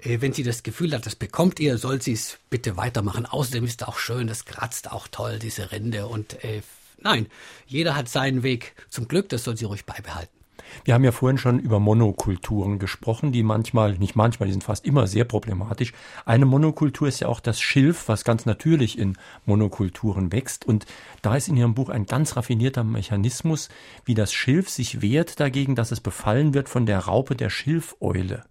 [0.00, 3.24] Äh, wenn sie das Gefühl hat, das bekommt ihr, soll sie es bitte weitermachen.
[3.24, 6.06] Außerdem ist es auch schön, das kratzt auch toll, diese Rinde.
[6.06, 6.60] Und äh,
[6.98, 7.28] nein,
[7.66, 10.41] jeder hat seinen Weg zum Glück, das soll sie ruhig beibehalten.
[10.84, 14.84] Wir haben ja vorhin schon über Monokulturen gesprochen, die manchmal, nicht manchmal, die sind fast
[14.84, 15.92] immer sehr problematisch.
[16.24, 19.16] Eine Monokultur ist ja auch das Schilf, was ganz natürlich in
[19.46, 20.64] Monokulturen wächst.
[20.64, 20.86] Und
[21.22, 23.68] da ist in Ihrem Buch ein ganz raffinierter Mechanismus,
[24.04, 28.44] wie das Schilf sich wehrt dagegen, dass es befallen wird von der Raupe der Schilfeule.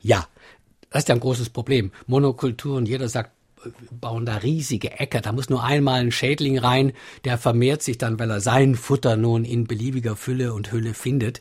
[0.00, 0.26] Ja,
[0.90, 1.92] das ist ja ein großes Problem.
[2.06, 3.32] Monokulturen, jeder sagt,
[3.90, 5.20] bauen da riesige Äcker.
[5.20, 6.92] Da muss nur einmal ein Schädling rein,
[7.24, 11.40] der vermehrt sich dann, weil er sein Futter nun in beliebiger Fülle und Hülle findet.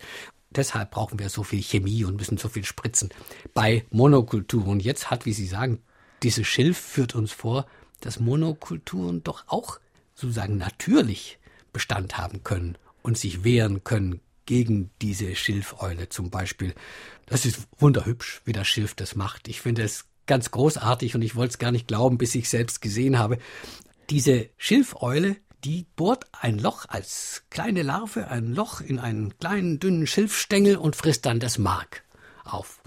[0.50, 3.10] Deshalb brauchen wir so viel Chemie und müssen so viel spritzen.
[3.54, 5.80] Bei Monokulturen, jetzt hat, wie Sie sagen,
[6.24, 7.68] dieses Schilf führt uns vor,
[8.02, 9.80] dass Monokulturen doch auch
[10.16, 11.38] sozusagen natürlich
[11.74, 16.74] Bestand haben können und sich wehren können gegen diese Schilfeule zum Beispiel.
[17.28, 19.48] Das ist wunderhübsch, wie das Schilf das macht.
[19.48, 22.82] Ich finde es ganz großartig und ich wollte es gar nicht glauben, bis ich selbst
[22.82, 23.38] gesehen habe.
[24.10, 30.08] Diese Schilfeule, die bohrt ein Loch als kleine Larve, ein Loch in einen kleinen, dünnen
[30.08, 32.04] Schilfstängel und frisst dann das Mark
[32.44, 32.82] auf.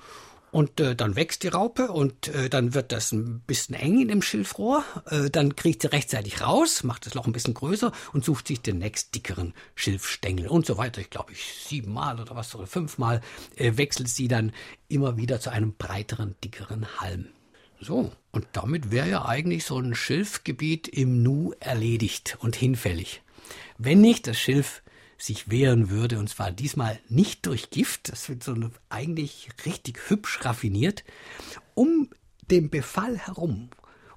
[0.51, 4.09] Und äh, dann wächst die Raupe und äh, dann wird das ein bisschen eng in
[4.09, 4.85] dem Schilfrohr.
[5.07, 8.61] Äh, dann kriegt sie rechtzeitig raus, macht das Loch ein bisschen größer und sucht sich
[8.61, 11.01] den nächst dickeren Schilfstängel und so weiter.
[11.01, 13.21] Ich glaube, ich siebenmal oder was oder fünfmal
[13.57, 14.53] äh, wechselt sie dann
[14.89, 17.29] immer wieder zu einem breiteren, dickeren Halm.
[17.81, 23.23] So, und damit wäre ja eigentlich so ein Schilfgebiet im Nu erledigt und hinfällig.
[23.79, 24.83] Wenn nicht das Schilf
[25.21, 28.55] sich wehren würde, und zwar diesmal nicht durch Gift, das wird so
[28.89, 31.05] eigentlich richtig hübsch raffiniert,
[31.75, 32.09] um
[32.51, 33.71] den Befall herum,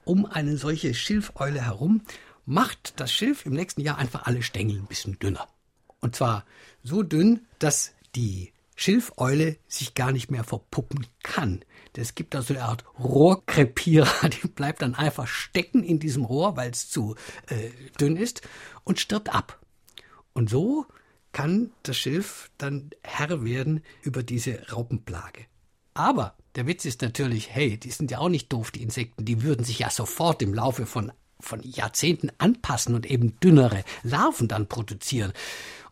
[0.06, 2.01] um eine solche Schilfeule herum,
[2.45, 5.47] macht das Schilf im nächsten Jahr einfach alle Stängel ein bisschen dünner.
[5.99, 6.45] Und zwar
[6.84, 11.64] so dünn, dass die Schilfeule sich gar nicht mehr verpuppen kann.
[11.95, 16.58] Es gibt da so eine Art Rohrkrepierer, die bleibt dann einfach stecken in diesem Rohr,
[16.58, 17.16] weil es zu
[17.47, 18.41] äh, dünn ist
[18.84, 19.62] und stirbt ab.
[20.34, 20.86] Und so
[21.31, 25.45] kann das Schilf dann Herr werden über diese Raupenplage.
[25.93, 29.43] Aber der Witz ist natürlich, hey, die sind ja auch nicht doof, die Insekten, die
[29.43, 34.67] würden sich ja sofort im Laufe von, von Jahrzehnten anpassen und eben dünnere Larven dann
[34.67, 35.34] produzieren.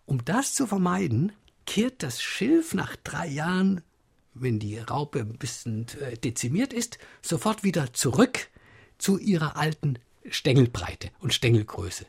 [0.05, 1.31] Um das zu vermeiden,
[1.65, 3.81] kehrt das Schilf nach drei Jahren,
[4.33, 8.47] wenn die Raupe ein bisschen äh, dezimiert ist, sofort wieder zurück
[8.97, 9.97] zu ihrer alten
[10.29, 12.05] Stängelbreite und Stängelgröße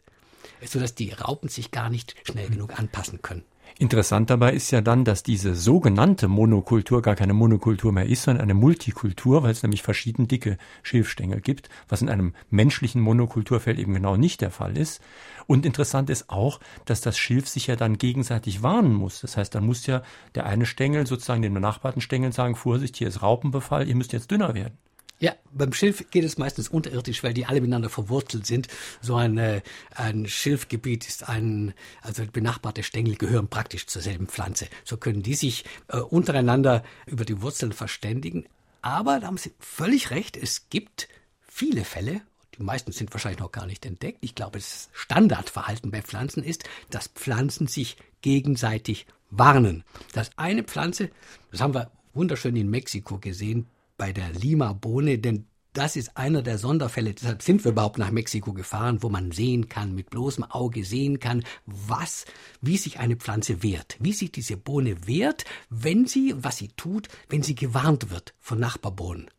[0.67, 3.45] sodass die Raupen sich gar nicht schnell genug anpassen können.
[3.79, 8.43] Interessant dabei ist ja dann, dass diese sogenannte Monokultur gar keine Monokultur mehr ist, sondern
[8.43, 13.95] eine Multikultur, weil es nämlich verschieden dicke Schilfstängel gibt, was in einem menschlichen Monokulturfeld eben
[13.95, 15.01] genau nicht der Fall ist.
[15.47, 19.21] Und interessant ist auch, dass das Schilf sich ja dann gegenseitig warnen muss.
[19.23, 20.03] Das heißt, dann muss ja
[20.35, 24.31] der eine Stängel sozusagen dem benachbarten Stängel sagen, Vorsicht, hier ist Raupenbefall, ihr müsst jetzt
[24.31, 24.79] dünner werden.
[25.23, 28.67] Ja, beim Schilf geht es meistens unterirdisch, weil die alle miteinander verwurzelt sind.
[29.01, 29.63] So ein, äh,
[29.95, 34.67] ein Schilfgebiet ist ein, also benachbarte Stängel gehören praktisch zur selben Pflanze.
[34.85, 38.47] So können die sich äh, untereinander über die Wurzeln verständigen.
[38.81, 41.07] Aber da haben Sie völlig recht, es gibt
[41.41, 42.23] viele Fälle,
[42.59, 44.19] die meisten sind wahrscheinlich noch gar nicht entdeckt.
[44.23, 49.85] Ich glaube, das Standardverhalten bei Pflanzen ist, dass Pflanzen sich gegenseitig warnen.
[50.15, 51.11] Dass eine Pflanze,
[51.53, 56.59] das haben wir wunderschön in Mexiko gesehen, bei der Lima-Bohne, denn das ist einer der
[56.59, 57.15] Sonderfälle.
[57.15, 61.19] Deshalb sind wir überhaupt nach Mexiko gefahren, wo man sehen kann, mit bloßem Auge sehen
[61.19, 62.27] kann, was,
[62.61, 67.09] wie sich eine Pflanze wehrt, wie sich diese Bohne wehrt, wenn sie, was sie tut,
[67.31, 69.31] wenn sie gewarnt wird von Nachbarbohnen.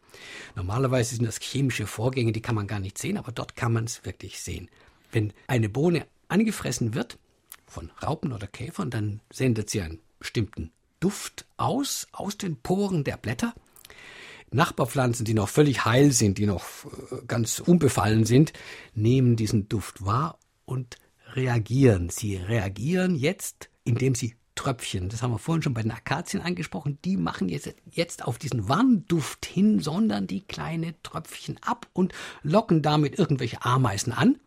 [0.55, 3.85] Normalerweise sind das chemische Vorgänge, die kann man gar nicht sehen, aber dort kann man
[3.85, 4.69] es wirklich sehen.
[5.11, 7.17] Wenn eine Bohne angefressen wird
[7.67, 13.17] von Raupen oder Käfern, dann sendet sie einen bestimmten Duft aus, aus den Poren der
[13.17, 13.53] Blätter.
[14.53, 18.53] Nachbarpflanzen, die noch völlig heil sind, die noch äh, ganz unbefallen sind,
[18.93, 20.97] nehmen diesen Duft wahr und
[21.33, 22.09] reagieren.
[22.09, 26.99] Sie reagieren jetzt, indem sie Tröpfchen, das haben wir vorhin schon bei den Akazien angesprochen,
[27.03, 32.83] die machen jetzt, jetzt auf diesen Warnduft hin, sondern die kleine Tröpfchen ab und locken
[32.83, 34.39] damit irgendwelche Ameisen an,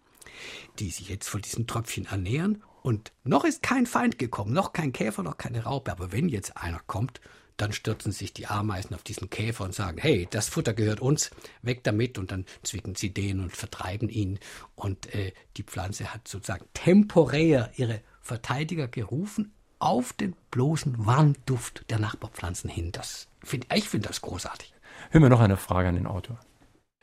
[0.78, 2.62] die sich jetzt von diesen Tröpfchen ernähren.
[2.82, 5.90] Und noch ist kein Feind gekommen, noch kein Käfer, noch keine Raupe.
[5.90, 7.20] Aber wenn jetzt einer kommt,
[7.56, 11.30] dann stürzen sich die Ameisen auf diesen Käfer und sagen, hey, das Futter gehört uns,
[11.62, 14.38] weg damit und dann zwicken sie den und vertreiben ihn
[14.74, 21.98] und äh, die Pflanze hat sozusagen temporär ihre Verteidiger gerufen auf den bloßen Warnduft der
[21.98, 22.92] Nachbarpflanzen hin.
[22.92, 24.72] Das find, ich finde das großartig.
[25.10, 26.40] Hören wir noch eine Frage an den Autor.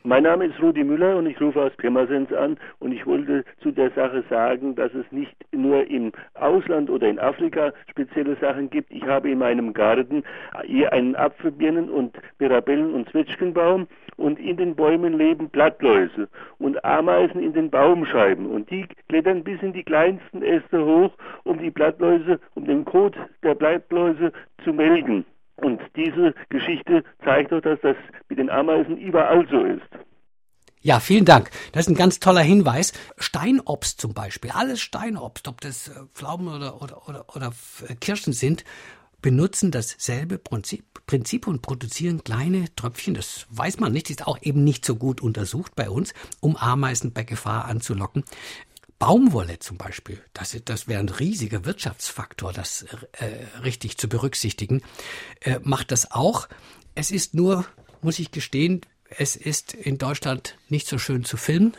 [0.05, 3.71] Mein Name ist Rudi Müller und ich rufe aus Pirmasens an und ich wollte zu
[3.71, 8.91] der Sache sagen, dass es nicht nur im Ausland oder in Afrika spezielle Sachen gibt.
[8.91, 10.23] Ich habe in meinem Garten
[10.65, 13.87] hier einen Apfelbirnen- und Mirabellen- und Zwetschgenbaum
[14.17, 16.27] und in den Bäumen leben Blattläuse
[16.59, 21.13] und Ameisen in den Baumscheiben und die klettern bis in die kleinsten Äste hoch,
[21.45, 24.33] um die Blattläuse, um den Kot der Blattläuse
[24.65, 25.23] zu melken.
[25.57, 27.95] Und diese Geschichte zeigt doch, dass das
[28.29, 29.87] mit den Ameisen überall so ist.
[30.81, 31.49] Ja, vielen Dank.
[31.71, 32.91] Das ist ein ganz toller Hinweis.
[33.17, 37.53] Steinobst zum Beispiel, alles Steinobst, ob das äh, Pflaumen oder, oder, oder, oder
[37.87, 38.65] äh, Kirschen sind,
[39.21, 43.13] benutzen dasselbe Prinzip, Prinzip und produzieren kleine Tröpfchen.
[43.13, 47.13] Das weiß man nicht, ist auch eben nicht so gut untersucht bei uns, um Ameisen
[47.13, 48.25] bei Gefahr anzulocken.
[49.05, 54.81] Baumwolle zum Beispiel, das, das wäre ein riesiger Wirtschaftsfaktor, das äh, richtig zu berücksichtigen,
[55.41, 56.47] äh, macht das auch.
[56.95, 57.65] Es ist nur,
[58.01, 58.79] muss ich gestehen,
[59.09, 61.73] es ist in Deutschland nicht so schön zu filmen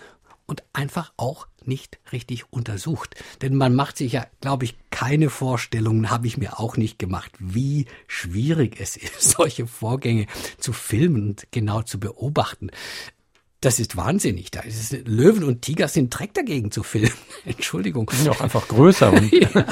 [0.44, 3.14] und einfach auch nicht richtig untersucht.
[3.40, 7.32] Denn man macht sich ja, glaube ich, keine Vorstellungen, habe ich mir auch nicht gemacht,
[7.38, 10.26] wie schwierig es ist, solche Vorgänge
[10.58, 12.70] zu filmen und genau zu beobachten.
[13.64, 14.50] Das ist wahnsinnig.
[14.50, 17.10] Da ist Löwen und Tiger sind Dreck dagegen zu filmen.
[17.46, 18.06] Entschuldigung.
[18.12, 19.10] Die sind ja auch einfach größer.
[19.10, 19.64] Und ja.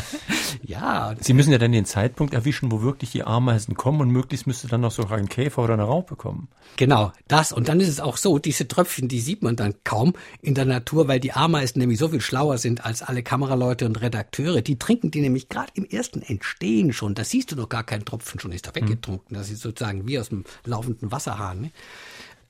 [0.62, 1.14] ja.
[1.20, 4.66] Sie müssen ja dann den Zeitpunkt erwischen, wo wirklich die Ameisen kommen und möglichst müsste
[4.66, 6.48] dann noch sogar ein Käfer oder eine Raupe kommen.
[6.78, 7.52] Genau, das.
[7.52, 10.64] Und dann ist es auch so, diese Tröpfchen, die sieht man dann kaum in der
[10.64, 14.62] Natur, weil die Ameisen nämlich so viel schlauer sind als alle Kameraleute und Redakteure.
[14.62, 17.14] Die trinken die nämlich gerade im ersten Entstehen schon.
[17.14, 18.88] Da siehst du noch gar keinen Tropfen, schon ist er hm.
[18.88, 19.36] weggetrunken.
[19.36, 21.60] Das ist sozusagen wie aus dem laufenden Wasserhahn.
[21.60, 21.72] Ne?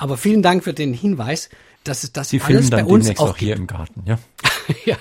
[0.03, 1.49] Aber vielen Dank für den Hinweis,
[1.85, 4.19] dass es das Sie alles dann bei uns auch, auch hier im Garten, ja?
[4.85, 4.97] ja.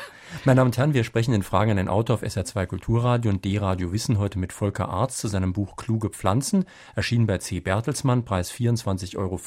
[0.45, 3.43] Meine Damen und Herren, wir sprechen in Fragen an den Autor auf SR2 Kulturradio und
[3.43, 7.61] D-Radio Wissen heute mit Volker Arzt zu seinem Buch Kluge Pflanzen, erschienen bei C.
[7.61, 9.39] Bertelsmann, Preis 24,95 Euro.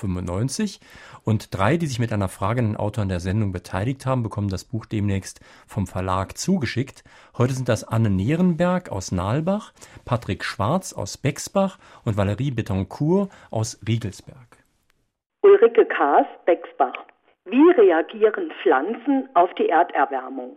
[1.22, 4.24] Und drei, die sich mit einer Frage an den Autor an der Sendung beteiligt haben,
[4.24, 5.38] bekommen das Buch demnächst
[5.68, 7.04] vom Verlag zugeschickt.
[7.38, 9.72] Heute sind das Anne Nierenberg aus Nalbach,
[10.04, 14.53] Patrick Schwarz aus Bexbach und Valerie Betancourt aus Riegelsberg.
[15.44, 16.94] Ulrike Kaas, Bexbach.
[17.44, 20.56] Wie reagieren Pflanzen auf die Erderwärmung?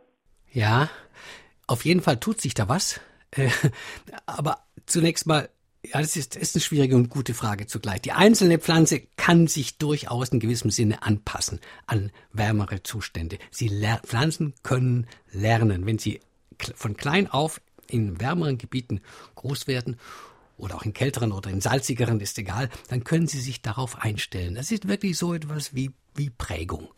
[0.49, 0.89] Ja,
[1.67, 3.01] auf jeden Fall tut sich da was.
[3.31, 3.49] Äh,
[4.25, 5.49] aber zunächst mal,
[5.83, 8.01] ja, das ist, ist eine schwierige und gute Frage zugleich.
[8.01, 13.39] Die einzelne Pflanze kann sich durchaus in gewissem Sinne anpassen an wärmere Zustände.
[13.51, 13.69] Sie
[14.05, 16.21] Pflanzen können lernen, wenn sie
[16.75, 17.59] von klein auf
[17.89, 19.01] in wärmeren Gebieten
[19.35, 19.97] groß werden
[20.57, 24.55] oder auch in kälteren oder in salzigeren, ist egal, dann können Sie sich darauf einstellen.
[24.55, 26.89] Das ist wirklich so etwas wie, wie Prägung.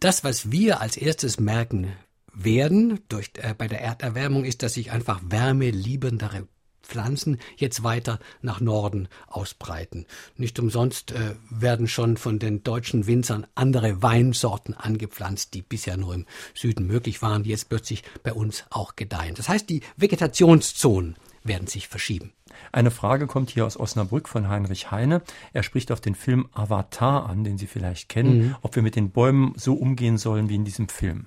[0.00, 1.92] Das, was wir als erstes merken
[2.32, 6.46] werden durch, äh, bei der Erderwärmung, ist, dass sich einfach wärmeliebendere
[6.82, 10.06] Pflanzen jetzt weiter nach Norden ausbreiten.
[10.36, 16.14] Nicht umsonst äh, werden schon von den deutschen Winzern andere Weinsorten angepflanzt, die bisher nur
[16.14, 19.34] im Süden möglich waren, die jetzt plötzlich bei uns auch gedeihen.
[19.34, 21.16] Das heißt, die Vegetationszonen
[21.48, 22.32] werden sich verschieben.
[22.72, 25.22] Eine Frage kommt hier aus Osnabrück von Heinrich Heine.
[25.52, 28.56] Er spricht auf den Film Avatar an, den Sie vielleicht kennen, mhm.
[28.62, 31.26] ob wir mit den Bäumen so umgehen sollen wie in diesem Film.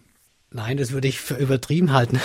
[0.52, 2.20] Nein, das würde ich für übertrieben halten.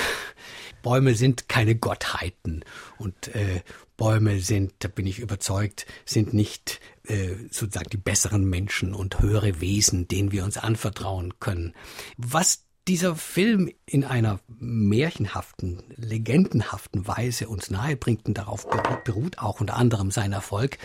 [0.82, 2.64] Bäume sind keine Gottheiten
[2.98, 3.62] und äh,
[3.96, 9.60] Bäume sind, da bin ich überzeugt, sind nicht äh, sozusagen die besseren Menschen und höhere
[9.60, 11.72] Wesen, denen wir uns anvertrauen können.
[12.18, 18.66] Was dieser Film in einer märchenhaften, legendenhaften Weise uns nahebringt und darauf
[19.04, 20.78] beruht auch unter anderem sein Erfolg,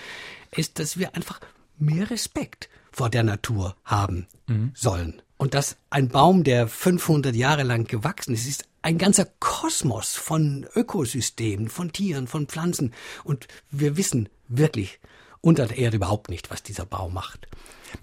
[0.56, 1.40] ist, dass wir einfach
[1.78, 4.72] mehr Respekt vor der Natur haben mhm.
[4.74, 5.22] sollen.
[5.38, 10.68] Und dass ein Baum, der 500 Jahre lang gewachsen ist, ist ein ganzer Kosmos von
[10.76, 12.94] Ökosystemen, von Tieren, von Pflanzen.
[13.24, 15.00] Und wir wissen wirklich
[15.42, 17.48] unter der Erde überhaupt nicht, was dieser Baum macht.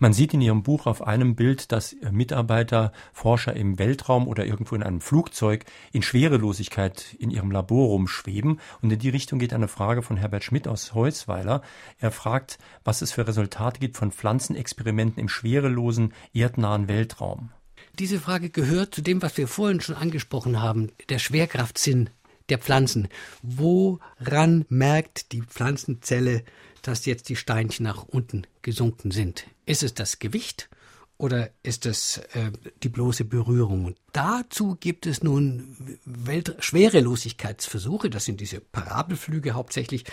[0.01, 4.75] Man sieht in Ihrem Buch auf einem Bild, dass Mitarbeiter, Forscher im Weltraum oder irgendwo
[4.75, 8.61] in einem Flugzeug in Schwerelosigkeit in ihrem Labor rumschweben.
[8.83, 11.63] Und in die Richtung geht eine Frage von Herbert Schmidt aus Heusweiler.
[11.99, 17.51] Er fragt, was es für Resultate gibt von Pflanzenexperimenten im schwerelosen, erdnahen Weltraum.
[17.99, 22.11] Diese Frage gehört zu dem, was wir vorhin schon angesprochen haben, der Schwerkraftsinn
[22.49, 23.09] der Pflanzen.
[23.43, 26.45] Woran merkt die Pflanzenzelle,
[26.89, 29.45] dass jetzt die Steinchen nach unten gesunken sind?
[29.67, 30.71] Ist es das Gewicht
[31.19, 32.51] oder ist es äh,
[32.83, 33.85] die bloße Berührung?
[33.85, 35.77] Und dazu gibt es nun
[36.07, 40.05] Welt Schwerelosigkeitsversuche, das sind diese Parabelflüge hauptsächlich.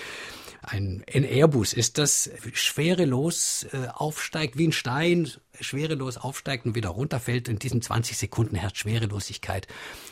[0.64, 6.90] Ein, ein Airbus ist das schwerelos äh, aufsteigt wie ein Stein, schwerelos aufsteigt und wieder
[6.90, 7.48] runterfällt.
[7.48, 9.68] In diesen 20 Sekunden herrscht Schwerelosigkeit.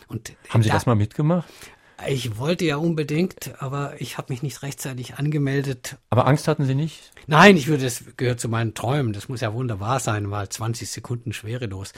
[0.07, 1.49] Und Haben Sie da, das mal mitgemacht?
[2.07, 5.97] Ich wollte ja unbedingt, aber ich habe mich nicht rechtzeitig angemeldet.
[6.09, 7.11] Aber Angst hatten Sie nicht?
[7.27, 9.13] Nein, ich würde, das gehört zu meinen Träumen.
[9.13, 11.93] Das muss ja wunderbar sein, mal 20 Sekunden schwerelos.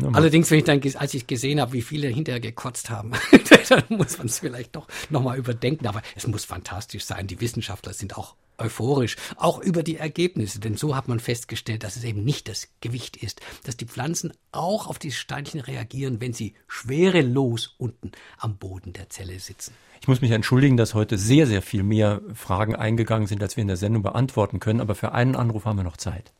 [0.00, 3.12] Ja, Allerdings, wenn ich dann, als ich gesehen habe, wie viele hinterher gekotzt haben,
[3.68, 5.86] dann muss man es vielleicht doch nochmal überdenken.
[5.86, 7.26] Aber es muss fantastisch sein.
[7.26, 11.96] Die Wissenschaftler sind auch euphorisch, auch über die Ergebnisse, denn so hat man festgestellt, dass
[11.96, 16.32] es eben nicht das Gewicht ist, dass die Pflanzen auch auf die Steinchen reagieren, wenn
[16.32, 19.74] sie schwerelos unten am Boden der Zelle sitzen.
[20.00, 23.62] Ich muss mich entschuldigen, dass heute sehr, sehr viel mehr Fragen eingegangen sind, als wir
[23.62, 26.32] in der Sendung beantworten können, aber für einen Anruf haben wir noch Zeit.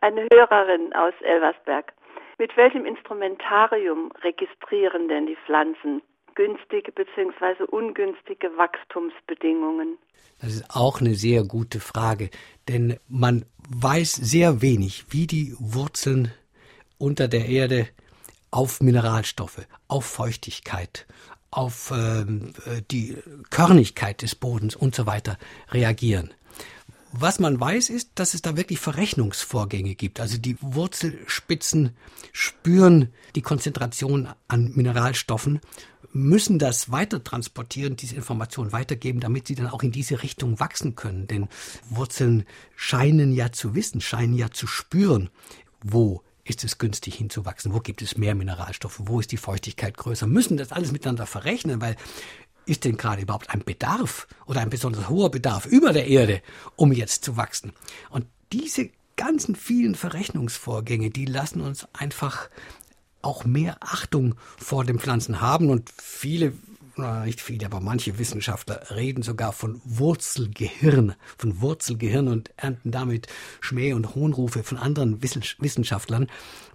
[0.00, 1.92] Eine Hörerin aus Elversberg.
[2.38, 6.02] Mit welchem Instrumentarium registrieren denn die Pflanzen
[6.34, 7.64] günstige bzw.
[7.64, 9.98] ungünstige Wachstumsbedingungen?
[10.40, 12.30] Das ist auch eine sehr gute Frage,
[12.68, 16.32] denn man weiß sehr wenig, wie die Wurzeln
[16.98, 17.88] unter der Erde
[18.50, 21.06] auf Mineralstoffe, auf Feuchtigkeit,
[21.50, 22.54] auf ähm,
[22.90, 23.16] die
[23.50, 25.38] Körnigkeit des Bodens und so weiter
[25.70, 26.34] reagieren.
[27.12, 30.18] Was man weiß, ist, dass es da wirklich Verrechnungsvorgänge gibt.
[30.18, 31.94] Also die Wurzelspitzen
[32.32, 35.60] spüren die Konzentration an Mineralstoffen,
[36.14, 40.94] müssen das weiter transportieren, diese Information weitergeben, damit sie dann auch in diese Richtung wachsen
[40.94, 41.26] können.
[41.26, 41.48] Denn
[41.88, 42.44] Wurzeln
[42.76, 45.28] scheinen ja zu wissen, scheinen ja zu spüren,
[45.82, 50.26] wo ist es günstig hinzuwachsen, wo gibt es mehr Mineralstoffe, wo ist die Feuchtigkeit größer,
[50.26, 51.96] müssen das alles miteinander verrechnen, weil
[52.66, 56.42] ist denn gerade überhaupt ein Bedarf oder ein besonders hoher Bedarf über der Erde,
[56.76, 57.72] um jetzt zu wachsen?
[58.10, 62.48] Und diese ganzen vielen Verrechnungsvorgänge, die lassen uns einfach
[63.20, 66.52] auch mehr Achtung vor den Pflanzen haben und viele
[67.24, 73.28] nicht viele, aber manche Wissenschaftler reden sogar von Wurzelgehirn, von Wurzelgehirn und ernten damit
[73.60, 76.26] Schmäh und Hohnrufe von anderen Wissenschaftlern,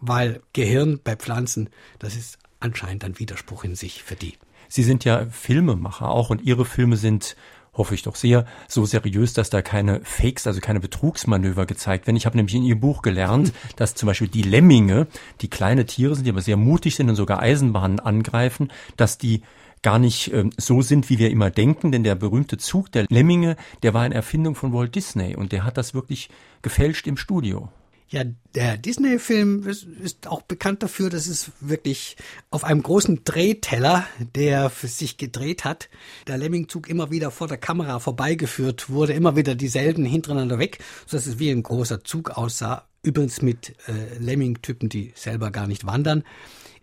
[0.02, 1.70] weil Gehirn bei Pflanzen,
[2.00, 4.34] das ist anscheinend ein Widerspruch in sich für die.
[4.70, 7.36] Sie sind ja Filmemacher auch und Ihre Filme sind
[7.78, 12.18] hoffe ich doch sehr, so seriös, dass da keine Fakes, also keine Betrugsmanöver gezeigt werden.
[12.18, 15.08] Ich habe nämlich in Ihrem Buch gelernt, dass zum Beispiel die Lemminge,
[15.42, 19.44] die kleine Tiere sind, die aber sehr mutig sind und sogar Eisenbahnen angreifen, dass die
[19.84, 23.56] gar nicht äh, so sind, wie wir immer denken, denn der berühmte Zug der Lemminge,
[23.84, 26.30] der war eine Erfindung von Walt Disney und der hat das wirklich
[26.64, 27.70] gefälscht im Studio.
[28.10, 28.24] Ja,
[28.56, 32.16] der Disney-Film ist, ist, auch bekannt dafür, dass es wirklich
[32.50, 35.90] auf einem großen Drehteller, der für sich gedreht hat,
[36.26, 41.26] der Lemmingzug immer wieder vor der Kamera vorbeigeführt wurde, immer wieder dieselben hintereinander weg, sodass
[41.26, 42.88] es wie ein großer Zug aussah.
[43.04, 46.24] Übrigens mit äh, Lemming-Typen, die selber gar nicht wandern.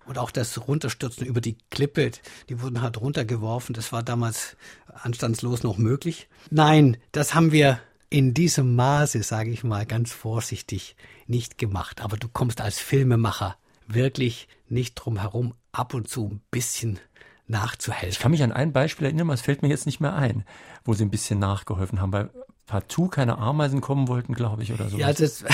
[0.04, 2.10] Und auch das Runterstürzen über die Klippe,
[2.50, 3.74] die wurden halt runtergeworfen.
[3.74, 4.56] Das war damals
[4.92, 6.28] anstandslos noch möglich.
[6.50, 7.80] Nein, das haben wir
[8.14, 10.94] in diesem Maße, sage ich mal ganz vorsichtig,
[11.26, 12.00] nicht gemacht.
[12.00, 13.56] Aber du kommst als Filmemacher
[13.88, 17.00] wirklich nicht drum herum, ab und zu ein bisschen
[17.48, 18.10] nachzuhelfen.
[18.10, 20.44] Ich kann mich an ein Beispiel erinnern, es fällt mir jetzt nicht mehr ein,
[20.84, 22.30] wo sie ein bisschen nachgeholfen haben, weil
[22.66, 24.96] partout keine Ameisen kommen wollten, glaube ich, oder so.
[24.96, 25.44] Ja, das,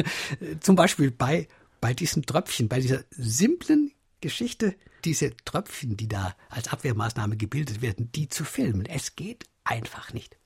[0.60, 1.48] zum Beispiel bei,
[1.80, 3.90] bei diesen Tröpfchen, bei dieser simplen
[4.20, 4.74] Geschichte,
[5.06, 8.84] diese Tröpfchen, die da als Abwehrmaßnahme gebildet werden, die zu filmen.
[8.84, 10.36] Es geht einfach nicht.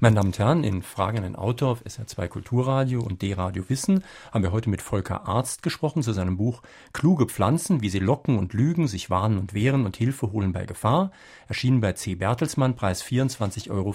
[0.00, 4.04] Meine Damen und Herren, in Fragen an den Autor auf SR2 Kulturradio und D-Radio Wissen
[4.32, 6.62] haben wir heute mit Volker Arzt gesprochen zu seinem Buch
[6.92, 10.66] Kluge Pflanzen, wie sie locken und lügen, sich warnen und wehren und Hilfe holen bei
[10.66, 11.10] Gefahr,
[11.48, 12.14] erschienen bei C.
[12.14, 13.94] Bertelsmann, Preis 24,95 Euro.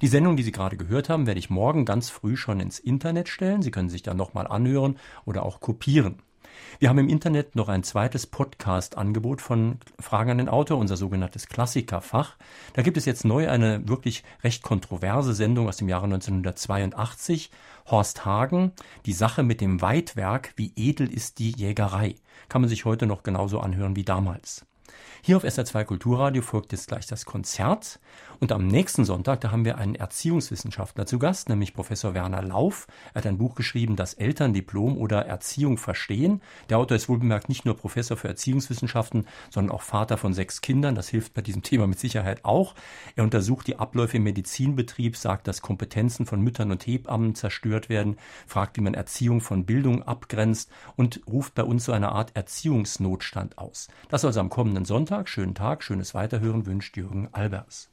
[0.00, 3.28] Die Sendung, die Sie gerade gehört haben, werde ich morgen ganz früh schon ins Internet
[3.28, 3.62] stellen.
[3.62, 6.22] Sie können sich dann nochmal anhören oder auch kopieren.
[6.78, 11.48] Wir haben im Internet noch ein zweites Podcast-Angebot von Fragen an den Autor, unser sogenanntes
[11.48, 12.36] Klassikerfach.
[12.74, 17.50] Da gibt es jetzt neu eine wirklich recht kontroverse Sendung aus dem Jahre 1982.
[17.86, 18.72] Horst Hagen,
[19.06, 22.14] die Sache mit dem Weitwerk, wie edel ist die Jägerei.
[22.48, 24.66] Kann man sich heute noch genauso anhören wie damals.
[25.22, 27.98] Hier auf SR2 Kulturradio folgt jetzt gleich das Konzert.
[28.40, 32.86] Und am nächsten Sonntag, da haben wir einen Erziehungswissenschaftler zu Gast, nämlich Professor Werner Lauf.
[33.12, 36.40] Er hat ein Buch geschrieben, das Elterndiplom oder Erziehung verstehen.
[36.70, 40.94] Der Autor ist wohlbemerkt nicht nur Professor für Erziehungswissenschaften, sondern auch Vater von sechs Kindern.
[40.94, 42.76] Das hilft bei diesem Thema mit Sicherheit auch.
[43.16, 48.18] Er untersucht die Abläufe im Medizinbetrieb, sagt, dass Kompetenzen von Müttern und Hebammen zerstört werden,
[48.46, 53.58] fragt, wie man Erziehung von Bildung abgrenzt und ruft bei uns so eine Art Erziehungsnotstand
[53.58, 53.88] aus.
[54.08, 55.28] Das also am kommenden Sonntag.
[55.28, 57.90] Schönen Tag, schönes Weiterhören wünscht Jürgen Albers.